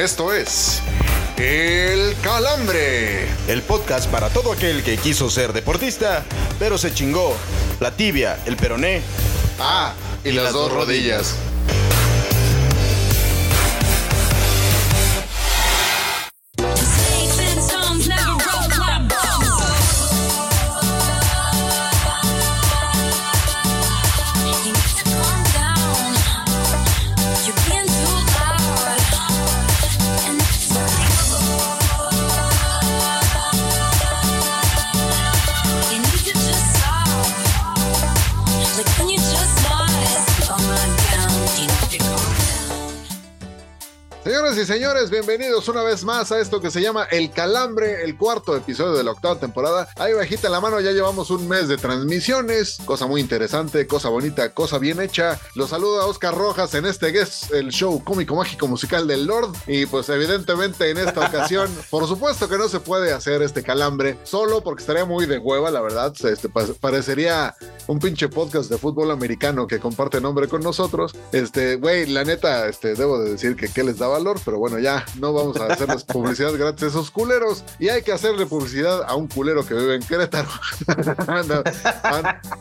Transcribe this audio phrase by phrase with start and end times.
[0.00, 0.80] Esto es
[1.36, 3.28] El Calambre.
[3.48, 6.24] El podcast para todo aquel que quiso ser deportista,
[6.58, 7.36] pero se chingó
[7.80, 9.02] la tibia, el peroné.
[9.58, 9.92] Ah,
[10.24, 11.36] y, las, dos rodillas.
[44.60, 48.54] Y señores, bienvenidos una vez más a esto que se llama El Calambre, el cuarto
[48.54, 49.88] episodio de la octava temporada.
[49.96, 54.52] Ahí bajita la mano, ya llevamos un mes de transmisiones, cosa muy interesante, cosa bonita,
[54.52, 55.40] cosa bien hecha.
[55.54, 59.50] Los saluda Oscar Rojas en este guest, el show cómico mágico musical del Lord.
[59.66, 64.18] Y pues evidentemente en esta ocasión, por supuesto que no se puede hacer este calambre
[64.24, 66.12] solo porque estaría muy de hueva, la verdad.
[66.24, 67.54] Este, parecería
[67.86, 71.14] un pinche podcast de fútbol americano que comparte nombre con nosotros.
[71.32, 74.80] Este, güey, la neta, este, debo de decir que qué les da valor pero bueno,
[74.80, 79.04] ya no vamos a hacerles publicidad gratis a esos culeros y hay que hacerle publicidad
[79.06, 80.48] a un culero que vive en Querétaro.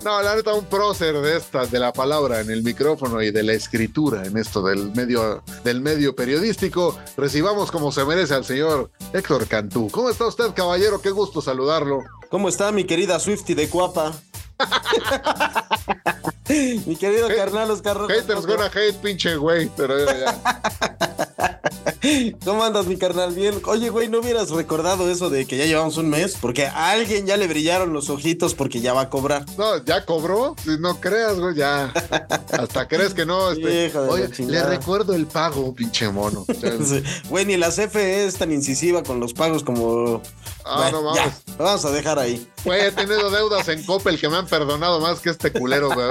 [0.05, 3.41] no, la neta, un prócer de esta, de la palabra en el micrófono y de
[3.41, 6.95] la escritura en esto del medio, del medio periodístico.
[7.17, 9.89] Recibamos como se merece al señor Héctor Cantú.
[9.89, 11.01] ¿Cómo está usted, caballero?
[11.01, 12.03] Qué gusto saludarlo.
[12.29, 14.13] ¿Cómo está mi querida Swifty de Cuapa?
[16.49, 20.35] Mi querido carnal Oscar Haters gonna hate, pinche güey, pero ya.
[22.45, 23.33] ¿Cómo andas, mi carnal?
[23.33, 23.61] Bien.
[23.66, 26.38] Oye, güey, ¿no hubieras recordado eso de que ya llevamos un mes?
[26.39, 29.45] Porque a alguien ya le brillaron los ojitos porque ya va a cobrar.
[29.58, 30.56] No, ya cobró.
[30.80, 31.91] No creas, güey, ya.
[32.52, 33.50] Hasta crees que no.
[33.59, 33.97] Este...
[33.97, 36.45] Oye, le recuerdo el pago, pinche mono.
[37.30, 40.22] Güey, ni la CFE es tan incisiva con los pagos como.
[40.66, 41.34] Ah, no mames.
[41.57, 42.46] vamos a dejar ahí.
[42.63, 46.07] Güey, he tenido deudas en Coppel que me han perdonado más que este culero, güey.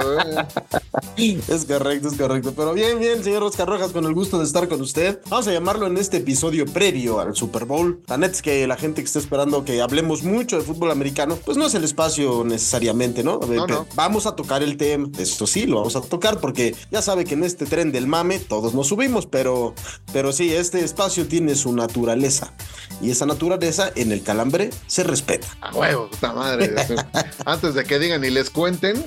[1.49, 2.53] Es correcto, es correcto.
[2.55, 5.19] Pero bien, bien, señor Oscar Rojas, con el gusto de estar con usted.
[5.27, 8.01] Vamos a llamarlo en este episodio previo al Super Bowl.
[8.07, 11.37] La neta es que la gente que está esperando que hablemos mucho de fútbol americano,
[11.45, 13.39] pues no es el espacio necesariamente, ¿no?
[13.39, 15.09] no, Vamos a tocar el tema.
[15.17, 18.39] Esto sí, lo vamos a tocar porque ya sabe que en este tren del mame
[18.39, 19.73] todos nos subimos, pero,
[20.11, 22.53] pero sí, este espacio tiene su naturaleza.
[23.01, 25.47] Y esa naturaleza en el calambre se respeta.
[25.61, 26.75] A huevo, puta madre.
[27.45, 28.97] Antes de que digan y les cuenten,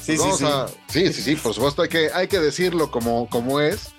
[0.00, 0.46] sí, sí, sí.
[0.88, 3.92] sí, sí, sí, por supuesto hay que, hay que decirlo como, como es.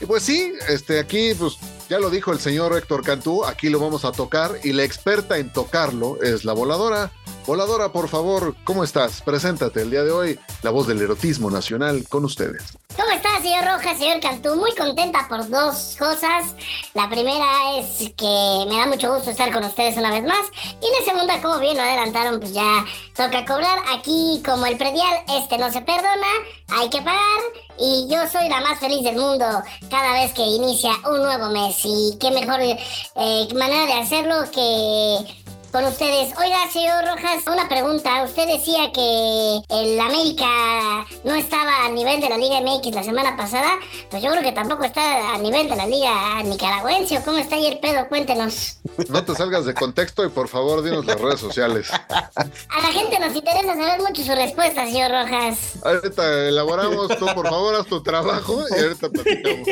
[0.00, 3.78] Y pues sí, este, aquí pues ya lo dijo el señor Héctor Cantú, aquí lo
[3.78, 7.12] vamos a tocar y la experta en tocarlo es la voladora.
[7.50, 9.22] Voladora, por favor, ¿cómo estás?
[9.22, 12.78] Preséntate el día de hoy, la voz del erotismo nacional con ustedes.
[12.94, 14.54] ¿Cómo está, señor Rojas, señor Cantú?
[14.54, 16.54] Muy contenta por dos cosas.
[16.94, 20.46] La primera es que me da mucho gusto estar con ustedes una vez más.
[20.80, 22.84] Y la segunda, como bien lo adelantaron, pues ya
[23.16, 23.80] toca cobrar.
[23.98, 26.28] Aquí, como el predial, este no se perdona,
[26.68, 27.40] hay que pagar.
[27.80, 29.44] Y yo soy la más feliz del mundo
[29.90, 31.80] cada vez que inicia un nuevo mes.
[31.82, 35.26] Y qué mejor eh, manera de hacerlo que
[35.70, 36.32] con ustedes.
[36.38, 38.24] Oiga, señor Rojas, una pregunta.
[38.24, 43.36] Usted decía que el América no estaba a nivel de la Liga MX la semana
[43.36, 43.78] pasada.
[44.10, 47.18] Pues yo creo que tampoco está a nivel de la Liga nicaragüense.
[47.18, 48.08] ¿O cómo está ahí el pedo?
[48.08, 48.78] Cuéntenos.
[49.08, 51.90] No te salgas de contexto y por favor dinos las redes sociales.
[51.90, 55.74] A la gente nos interesa saber mucho su respuesta, señor Rojas.
[55.84, 59.66] Ahorita elaboramos, tú por favor haz tu trabajo y ahorita platicamos.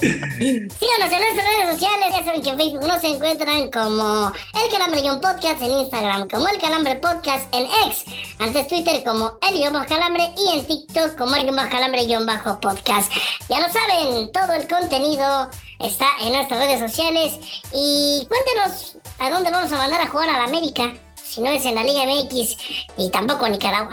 [0.00, 5.02] Síganos en nuestras redes sociales, ya saben que en Facebook nos encuentran como el Calambre
[5.20, 8.04] Podcast en Instagram, como El Calambre Podcast en X,
[8.38, 13.12] antes Twitter como El Guión Calambre y en TikTok como El Guión Calambre Bajo Podcast.
[13.48, 15.48] Ya lo saben, todo el contenido
[15.78, 17.38] está en nuestras redes sociales
[17.72, 20.92] y cuéntenos a dónde vamos a mandar a jugar a la América,
[21.22, 22.56] si no es en la Liga MX
[22.96, 23.92] y tampoco en Nicaragua.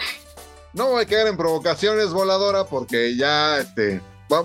[0.73, 4.01] No voy a quedar en provocaciones, voladora, porque ya este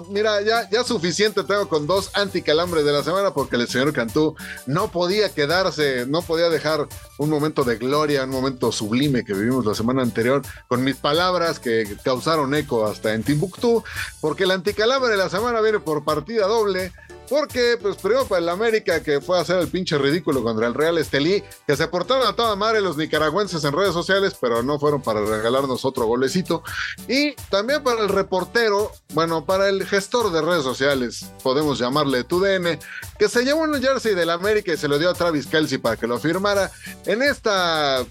[0.09, 4.35] mira, ya, ya suficiente tengo con dos anticalambres de la semana porque el señor Cantú
[4.67, 6.89] no podía quedarse, no podía dejar
[7.19, 11.59] un momento de gloria, un momento sublime que vivimos la semana anterior con mis palabras
[11.59, 13.85] que causaron eco hasta en Timbuktu,
[14.21, 16.93] porque el anticalambre de la semana viene por partida doble
[17.29, 20.75] porque, pues, primero para el América, que fue a hacer el pinche ridículo contra el
[20.75, 24.79] Real Estelí, que se portaron a toda madre los nicaragüenses en redes sociales, pero no
[24.79, 26.63] fueron para regalarnos otro golecito.
[27.09, 32.79] Y también para el reportero, bueno, para el gestor de redes sociales, podemos llamarle TUDN,
[33.19, 35.97] que se llevó un jersey del América y se lo dio a Travis Kelsey para
[35.97, 36.71] que lo firmara
[37.07, 38.05] en esta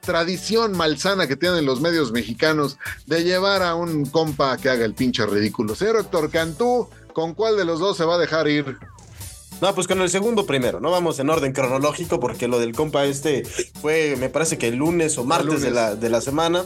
[0.00, 4.94] tradición malsana que tienen los medios mexicanos de llevar a un compa que haga el
[4.94, 5.74] pinche ridículo.
[5.74, 8.78] Señor Héctor Cantú, ¿con cuál de los dos se va a dejar ir?
[9.60, 13.04] No, pues con el segundo primero, no vamos en orden cronológico porque lo del compa
[13.04, 13.44] este
[13.80, 16.64] fue, me parece que el lunes o martes de la, de la semana.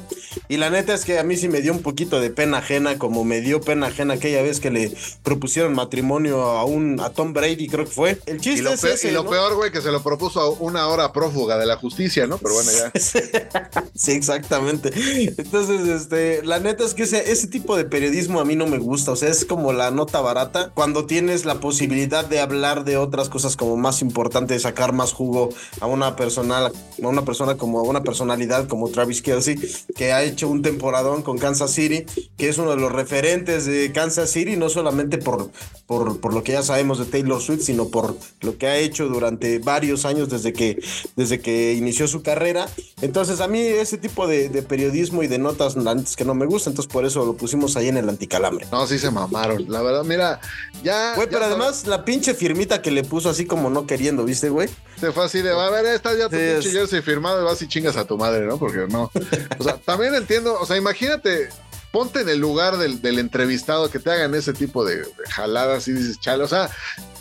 [0.48, 2.98] Y la neta es que a mí sí me dio un poquito de pena ajena,
[2.98, 7.32] como me dio pena ajena aquella vez que le propusieron matrimonio a un a Tom
[7.32, 8.18] Brady, creo que fue.
[8.26, 9.30] El chiste y lo, es peor, ese, y lo ¿no?
[9.30, 12.38] peor, güey, que se lo propuso a una hora prófuga de la justicia, ¿no?
[12.38, 12.92] Pero bueno, ya.
[13.94, 14.92] sí, exactamente.
[15.36, 18.78] Entonces, este, la neta es que ese, ese tipo de periodismo a mí no me
[18.78, 19.12] gusta.
[19.12, 23.28] O sea, es como la nota barata cuando tienes la posibilidad de hablar de otras
[23.28, 25.50] cosas como más importante, sacar más jugo
[25.80, 26.72] a una persona, a
[27.06, 29.58] una persona como a una personalidad como Travis Kelsey,
[29.94, 32.04] que ha hecho un temporadón con Kansas City,
[32.36, 35.50] que es uno de los referentes de Kansas City, no solamente por,
[35.86, 39.08] por, por lo que ya sabemos de Taylor Swift, sino por lo que ha hecho
[39.08, 40.82] durante varios años desde que,
[41.16, 42.68] desde que inició su carrera.
[43.02, 46.46] Entonces, a mí ese tipo de, de periodismo y de notas antes que no me
[46.46, 48.66] gusta, entonces por eso lo pusimos ahí en el anticalambre.
[48.70, 49.64] No, sí se mamaron.
[49.68, 50.40] La verdad, mira,
[50.82, 51.14] ya.
[51.14, 54.68] Güey, pero además la pinche firmita que le puso así como no queriendo, ¿viste, güey?
[54.98, 57.68] Se fue así de, a ver, esta ya tu Sí, jersey firmado y vas y
[57.68, 58.58] chingas a tu madre, ¿no?
[58.58, 59.10] Porque no.
[59.58, 61.48] O sea, también entiendo, o sea, imagínate,
[61.92, 65.86] ponte en el lugar del, del entrevistado que te hagan ese tipo de, de jaladas
[65.88, 66.70] y dices, chale, o sea,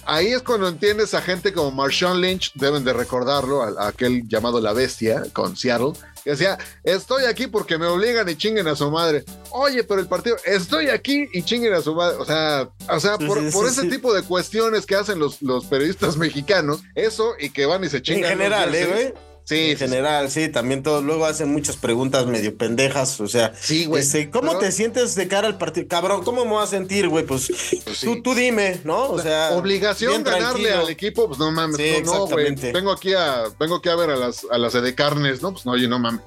[0.06, 4.28] ahí es cuando entiendes a gente como Marshawn Lynch, deben de recordarlo, a, a aquel
[4.28, 8.76] llamado La Bestia con Seattle, que decía, estoy aquí porque me obligan y chinguen a
[8.76, 9.24] su madre.
[9.52, 12.18] Oye, pero el partido, estoy aquí y chinguen a su madre.
[12.18, 15.20] O sea, o sea, Sí, por, sí, por sí, ese tipo de cuestiones que hacen
[15.20, 18.22] los, los periodistas mexicanos, eso y que van y se En chingan.
[18.24, 19.14] los general, ¿eh, güey?
[19.46, 23.86] Sí, en general, sí, también todos luego hacen muchas preguntas medio pendejas, o sea, Sí,
[23.86, 24.02] güey.
[24.02, 25.86] este, ¿cómo Pero- te sientes de cara al partido?
[25.90, 27.26] Cabrón, ¿cómo me voy a sentir, güey?
[27.26, 27.52] Pues,
[27.84, 28.06] Pues sí.
[28.06, 29.10] tú, tú dime, ¿no?
[29.10, 30.80] O sea, obligación ganarle tranquilo.
[30.86, 32.36] al equipo, pues no mames, Sí, no, no.
[32.74, 35.52] Vengo aquí a, vengo aquí a ver a las, a las de carnes, ¿no?
[35.52, 36.22] Pues no, oye, no mames.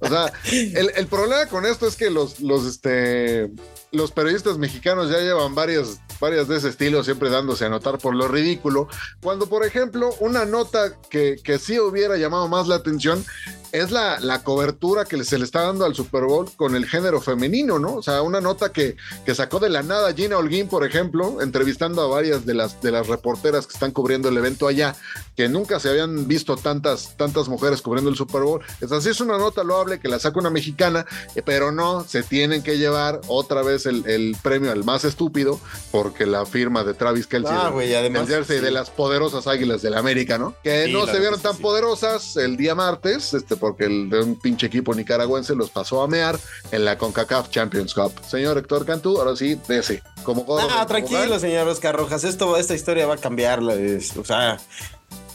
[0.00, 3.50] O sea, el, el problema con esto es que los, los, este,
[3.92, 8.14] los periodistas mexicanos ya llevan varias, varias de ese estilo, siempre dándose a notar por
[8.14, 8.88] lo ridículo.
[9.22, 13.24] Cuando, por ejemplo, una nota que, que sí hubiera llamado más la atención
[13.72, 17.20] es la, la cobertura que se le está dando al Super Bowl con el género
[17.20, 17.96] femenino, ¿no?
[17.96, 22.02] O sea, una nota que, que sacó de la nada Gina Holguín, por ejemplo, entrevistando
[22.02, 24.96] a varias de las, de las reporteras que están cubriendo el evento allá,
[25.36, 28.62] que nunca se habían visto tantas, tantas mujeres cubriendo el Super Bowl.
[28.80, 32.22] Es así, es una nota loable que la saca una mexicana, eh, pero no, se
[32.22, 35.60] tienen que llevar otra vez el, el premio al más estúpido,
[36.08, 38.64] porque la firma de Travis Kelsey, Ah, el- güey, además, el jersey sí.
[38.64, 40.54] de las poderosas águilas del América, ¿no?
[40.62, 41.62] Que Sí, no se vieron tan sí.
[41.62, 46.08] poderosas el día martes, este, porque el de un pinche equipo nicaragüense los pasó a
[46.08, 46.38] mear
[46.72, 48.12] en la CONCACAF Champions Cup.
[48.26, 50.02] Señor Héctor Cantú, ahora sí, dese.
[50.22, 51.40] Como Ah, tranquilo, tobogán.
[51.40, 52.24] señor Oscar Rojas.
[52.24, 53.62] Esto, esta historia va a cambiar.
[53.70, 54.58] es- o sea,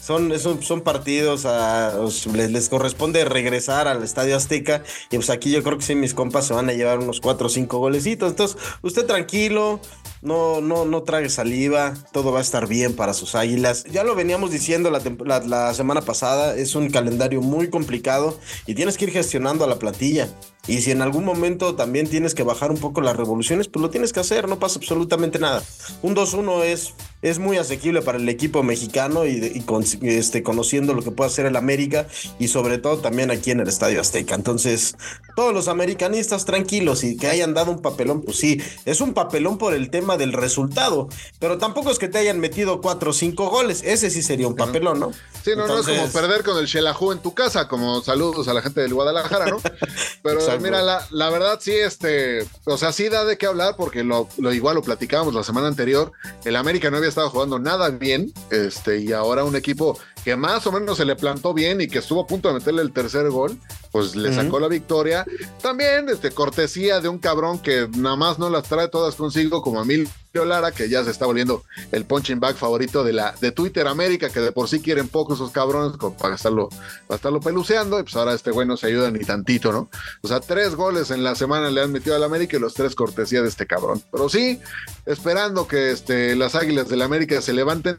[0.00, 1.94] son, son, son partidos, a,
[2.34, 4.82] les, les corresponde regresar al Estadio Azteca.
[5.10, 7.46] Y pues aquí yo creo que sí, mis compas se van a llevar unos 4
[7.46, 8.30] o 5 golecitos.
[8.30, 9.80] Entonces, usted tranquilo.
[10.24, 13.84] No, no, no trague saliva, todo va a estar bien para sus águilas.
[13.84, 19.04] Ya lo veníamos diciendo la, semana pasada, es un calendario muy complicado y tienes que
[19.04, 20.30] ir gestionando a la plantilla.
[20.66, 23.90] Y si en algún momento también tienes que bajar un poco las revoluciones, pues lo
[23.90, 25.62] tienes que hacer, no pasa absolutamente nada.
[26.00, 29.62] Un 2-1 es, es muy asequible para el equipo mexicano y,
[30.00, 32.06] este, conociendo lo que puede hacer el América
[32.38, 34.34] y sobre todo también aquí en el Estadio Azteca.
[34.34, 34.96] Entonces,
[35.34, 39.58] todos los americanistas tranquilos y que hayan dado un papelón, pues sí, es un papelón
[39.58, 43.50] por el tema del resultado, pero tampoco es que te hayan metido 4 o 5
[43.50, 45.12] goles, ese sí sería un papelón, ¿no?
[45.44, 48.54] Sí, no, no es como perder con el Shelahu en tu casa, como saludos a
[48.54, 49.60] la gente del Guadalajara, ¿no?
[50.22, 54.04] Pero mira, la, la verdad sí, este, o sea, sí da de qué hablar porque
[54.04, 56.12] lo, lo igual lo platicábamos la semana anterior,
[56.44, 60.66] el América no había estado jugando nada bien, este, y ahora un equipo que más
[60.66, 63.28] o menos se le plantó bien y que estuvo a punto de meterle el tercer
[63.30, 63.58] gol,
[63.92, 65.26] pues le sacó la victoria.
[65.60, 69.82] También, este, cortesía de un cabrón que nada más no las trae todas consigo, como
[69.82, 70.08] Emilio
[70.42, 71.62] Lara, que ya se está volviendo
[71.92, 75.34] el punching bag favorito de la de Twitter América, que de por sí quieren poco
[75.34, 76.68] esos cabrones para estarlo,
[77.06, 79.88] para estarlo peluceando, y pues ahora este güey no se ayuda ni tantito, ¿no?
[80.22, 82.96] O sea, tres goles en la semana le han metido al América y los tres
[82.96, 84.02] cortesía de este cabrón.
[84.10, 84.58] Pero sí,
[85.06, 87.96] esperando que este, las águilas del América se levanten.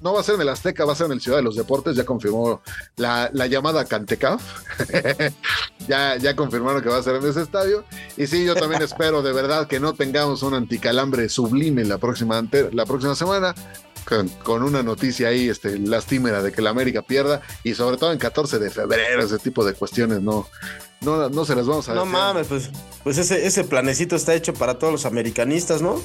[0.00, 1.54] No va a ser en el Azteca, va a ser en el Ciudad de los
[1.54, 2.60] Deportes, ya confirmó
[2.96, 4.42] la, la llamada Cantecaf.
[5.88, 7.84] ya, ya confirmaron que va a ser en ese estadio.
[8.16, 12.42] Y sí, yo también espero de verdad que no tengamos un anticalambre sublime la próxima,
[12.72, 13.54] la próxima semana.
[14.06, 18.10] Con, con una noticia ahí este, lastimera de que la América pierda y sobre todo
[18.10, 20.48] en 14 de febrero, ese tipo de cuestiones no,
[21.02, 22.22] no, no se las vamos a No desear.
[22.24, 22.70] mames, pues,
[23.04, 26.02] pues ese, ese planecito está hecho para todos los americanistas, ¿no?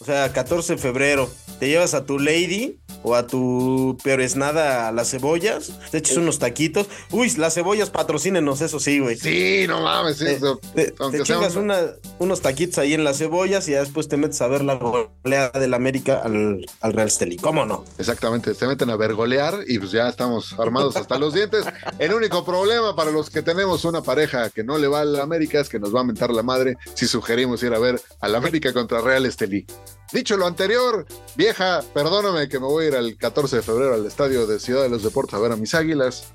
[0.00, 1.28] O sea, 14 de febrero,
[1.60, 5.98] te llevas a tu lady o a tu peor es nada a las cebollas, te
[5.98, 6.86] echas unos taquitos.
[7.10, 9.16] Uy, las cebollas patrocínenos, eso sí, güey.
[9.16, 12.78] Sí, no mames, Te, o sea, te- te aunque sea chingas un- una- unos taquitos
[12.78, 16.20] ahí en las cebollas y ya después te metes a ver la goleada del América
[16.24, 17.36] al, al Real Steli.
[17.36, 17.84] ¿Cómo no?
[17.98, 21.64] Exactamente, se meten a vergolear y pues ya estamos armados hasta los dientes.
[21.98, 25.60] El único problema para los que tenemos una pareja que no le va al América
[25.60, 28.72] es que nos va a mentar la madre si sugerimos ir a ver al América
[28.72, 29.66] contra Real Estelí.
[30.12, 34.04] Dicho lo anterior, vieja, perdóname que me voy a ir al 14 de febrero al
[34.04, 36.32] estadio de Ciudad de los Deportes a ver a mis águilas.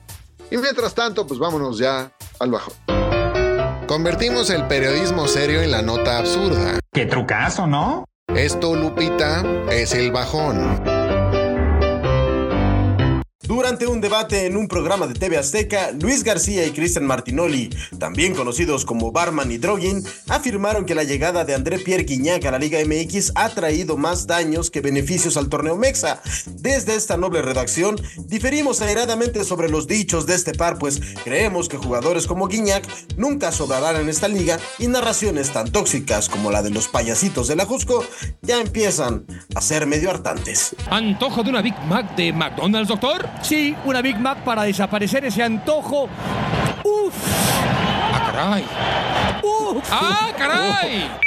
[0.50, 2.72] Y mientras tanto, pues vámonos ya al bajo.
[3.88, 6.80] Convertimos el periodismo serio en la nota absurda.
[6.92, 8.06] Qué trucazo, ¿no?
[8.36, 10.97] Esto, Lupita, es el bajón.
[13.48, 18.36] Durante un debate en un programa de TV Azteca, Luis García y Cristian Martinoli, también
[18.36, 22.60] conocidos como Barman y Drogin, afirmaron que la llegada de André Pierre Guignac a la
[22.60, 26.22] Liga MX ha traído más daños que beneficios al torneo Mexa.
[26.46, 31.78] Desde esta noble redacción, diferimos airadamente sobre los dichos de este par, pues creemos que
[31.78, 32.86] jugadores como Guignac
[33.16, 37.56] nunca sobrarán en esta liga y narraciones tan tóxicas como la de los payasitos de
[37.56, 38.04] la Jusco
[38.42, 39.26] ya empiezan
[39.56, 40.76] a ser medio hartantes.
[40.90, 43.37] ¿Antojo de una Big Mac de McDonald's, doctor?
[43.42, 46.10] Sí, una Big Mac para desaparecer ese antojo.
[46.84, 47.14] ¡Uf!
[48.14, 48.66] ¡Ah, caray!
[49.44, 49.90] ¡Uf!
[49.92, 51.27] ¡Ah, caray!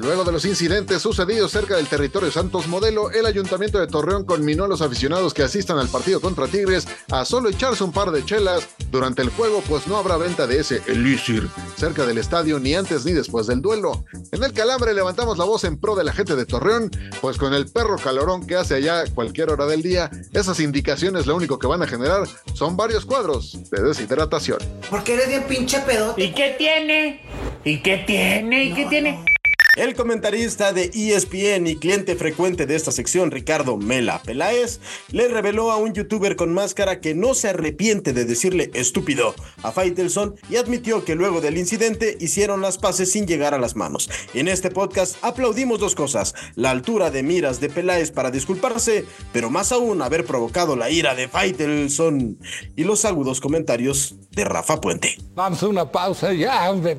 [0.00, 4.64] Luego de los incidentes sucedidos cerca del territorio Santos Modelo, el ayuntamiento de Torreón conminó
[4.64, 8.24] a los aficionados que asistan al partido contra Tigres a solo echarse un par de
[8.24, 12.74] chelas durante el juego, pues no habrá venta de ese elixir cerca del estadio ni
[12.74, 14.04] antes ni después del duelo.
[14.30, 16.90] En el calambre levantamos la voz en pro de la gente de Torreón,
[17.20, 21.26] pues con el perro calorón que hace allá a cualquier hora del día, esas indicaciones
[21.26, 22.22] lo único que van a generar
[22.54, 24.58] son varios cuadros de deshidratación.
[24.90, 26.22] Porque eres bien pinche pedote.
[26.22, 27.20] ¿Y qué tiene?
[27.64, 28.64] ¿Y qué tiene?
[28.64, 29.37] ¿Y qué tiene?
[29.78, 34.80] El comentarista de ESPN y cliente frecuente de esta sección, Ricardo Mela Peláez,
[35.12, 39.70] le reveló a un youtuber con máscara que no se arrepiente de decirle estúpido a
[39.70, 44.10] Faitelson y admitió que luego del incidente hicieron las paces sin llegar a las manos.
[44.34, 49.48] En este podcast aplaudimos dos cosas, la altura de miras de Peláez para disculparse, pero
[49.48, 52.36] más aún haber provocado la ira de Faitelson
[52.74, 55.16] y los agudos comentarios de Rafa Puente.
[55.36, 56.96] Vamos a una pausa ya, hombre.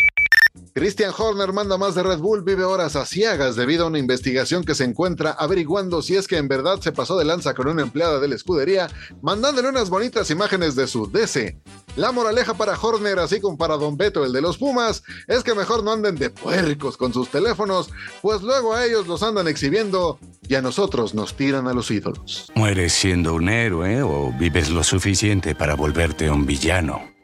[0.74, 4.76] Christian Horner manda más de Red Bull, vive horas aciagas debido a una investigación que
[4.76, 8.20] se encuentra averiguando si es que en verdad se pasó de lanza con una empleada
[8.20, 8.90] de la escudería,
[9.22, 11.58] mandándole unas bonitas imágenes de su DC.
[11.96, 15.56] La moraleja para Horner, así como para Don Beto, el de los Pumas, es que
[15.56, 17.90] mejor no anden de puercos con sus teléfonos,
[18.22, 22.52] pues luego a ellos los andan exhibiendo y a nosotros nos tiran a los ídolos.
[22.56, 27.19] ¿Mueres siendo un héroe o vives lo suficiente para volverte un villano?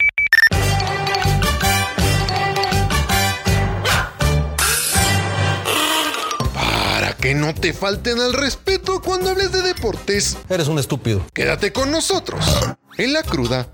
[7.25, 11.25] Que no te falten al respeto cuando hables de deportes, Eres un estúpido.
[11.33, 12.45] quédate con nosotros.
[12.99, 13.67] En la cruda.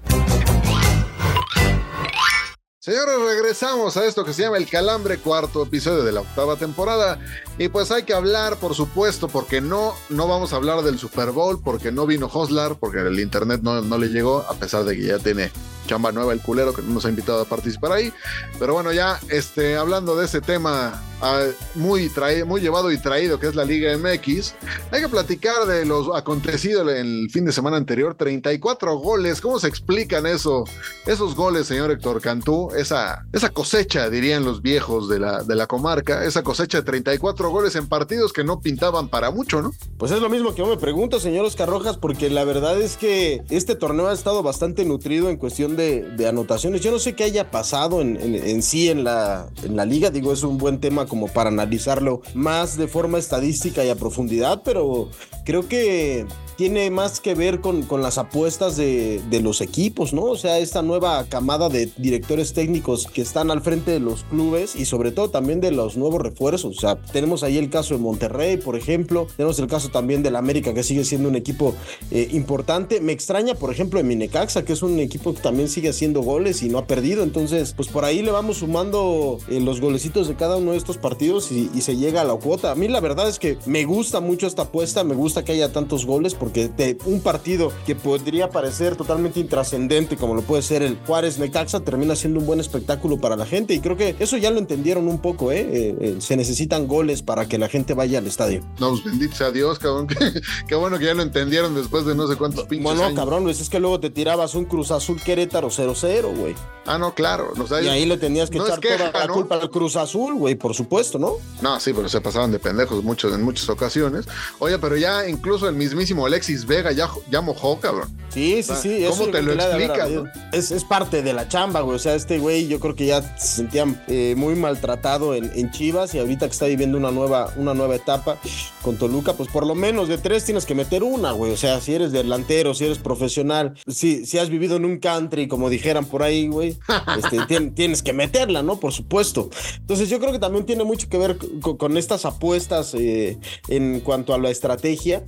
[2.79, 7.20] Señores, regresamos a esto que se llama El Calambre, cuarto episodio de la octava temporada.
[7.58, 11.31] Y pues hay que hablar, por supuesto, porque no, no vamos a hablar del Super
[11.31, 14.96] Bowl, porque no vino Hoslar, porque el internet no, no le llegó, a pesar de
[14.96, 15.51] que ya tiene
[15.88, 18.13] chamba nueva el culero que no nos ha invitado a participar ahí.
[18.60, 22.11] Pero bueno, ya este, hablando de ese tema ah, muy,
[22.45, 24.53] muy llevado y traído, que es la Liga MX,
[24.91, 28.15] hay que platicar de lo acontecido el fin de semana anterior.
[28.15, 30.63] 34 goles, ¿cómo se explican eso?
[31.05, 35.67] Esos goles, señor Héctor Cantú, esa, esa cosecha, dirían los viejos de la, de la
[35.67, 39.71] comarca, esa cosecha de 34 goles en partidos que no pintaban para mucho, ¿no?
[39.97, 42.97] Pues es lo mismo que yo me pregunto, señor Oscar Rojas, porque la verdad es
[42.97, 46.81] que este torneo ha estado bastante nutrido en cuestión de, anotaciones.
[46.81, 50.09] Yo no sé qué haya pasado en, en- en sí en la, en la liga,
[50.11, 54.61] digo, es un buen tema como para analizarlo más de forma estadística y a profundidad,
[54.63, 55.09] pero
[55.43, 56.25] creo que
[56.61, 60.25] tiene más que ver con, con las apuestas de, de los equipos, ¿no?
[60.25, 64.75] O sea, esta nueva camada de directores técnicos que están al frente de los clubes
[64.75, 66.77] y sobre todo también de los nuevos refuerzos.
[66.77, 70.35] O sea, tenemos ahí el caso de Monterrey, por ejemplo, tenemos el caso también del
[70.35, 71.73] América, que sigue siendo un equipo
[72.11, 73.01] eh, importante.
[73.01, 76.61] Me extraña, por ejemplo, de Minecaxa, que es un equipo que también sigue haciendo goles
[76.61, 77.23] y no ha perdido.
[77.23, 80.99] Entonces, pues por ahí le vamos sumando eh, los golecitos de cada uno de estos
[80.99, 82.69] partidos y, y se llega a la cuota.
[82.69, 85.73] A mí la verdad es que me gusta mucho esta apuesta, me gusta que haya
[85.73, 90.81] tantos goles porque de un partido que podría parecer totalmente intrascendente como lo puede ser
[90.84, 94.38] el Juárez Necaxa termina siendo un buen espectáculo para la gente y creo que eso
[94.38, 95.62] ya lo entendieron un poco, ¿eh?
[95.62, 98.62] Eh, eh, se necesitan goles para que la gente vaya al estadio.
[98.79, 100.08] No, pues bendito sea Dios, cabrón.
[100.67, 103.15] Qué, bueno que ya lo entendieron después de no sé cuántos pinches Bueno, años.
[103.17, 106.55] cabrón, pues es que luego te tirabas un Cruz Azul Querétaro 0-0, güey.
[106.86, 107.53] Ah, no, claro.
[107.58, 109.34] o sea, Y ahí le tenías que no echar queja, toda la ¿no?
[109.34, 111.34] culpa al Cruz Azul, güey, por supuesto, ¿no?
[111.62, 114.25] No, sí, pero se pasaban de pendejos muchos, en muchas ocasiones.
[114.60, 118.10] Oye, pero ya incluso el mismísimo Alexis Vega ya, ya mojó, cabrón.
[118.33, 118.89] Sí, sí, sí.
[119.07, 120.25] ¿cómo eso te lo explicas, habido.
[120.53, 121.98] Es, es parte de la chamba, güey.
[121.98, 125.69] O sea, este güey yo creo que ya se sentía eh, muy maltratado en, en
[125.69, 128.39] Chivas y ahorita que está viviendo una nueva, una nueva etapa
[128.81, 131.51] con Toluca, pues por lo menos de tres tienes que meter una, güey.
[131.51, 135.48] O sea, si eres delantero, si eres profesional, si, si has vivido en un country,
[135.48, 136.79] como dijeran por ahí, güey,
[137.17, 138.79] este, tien- tienes que meterla, ¿no?
[138.79, 139.50] Por supuesto.
[139.77, 144.00] Entonces yo creo que también tiene mucho que ver con, con estas apuestas eh, en
[144.00, 145.24] cuanto a la estrategia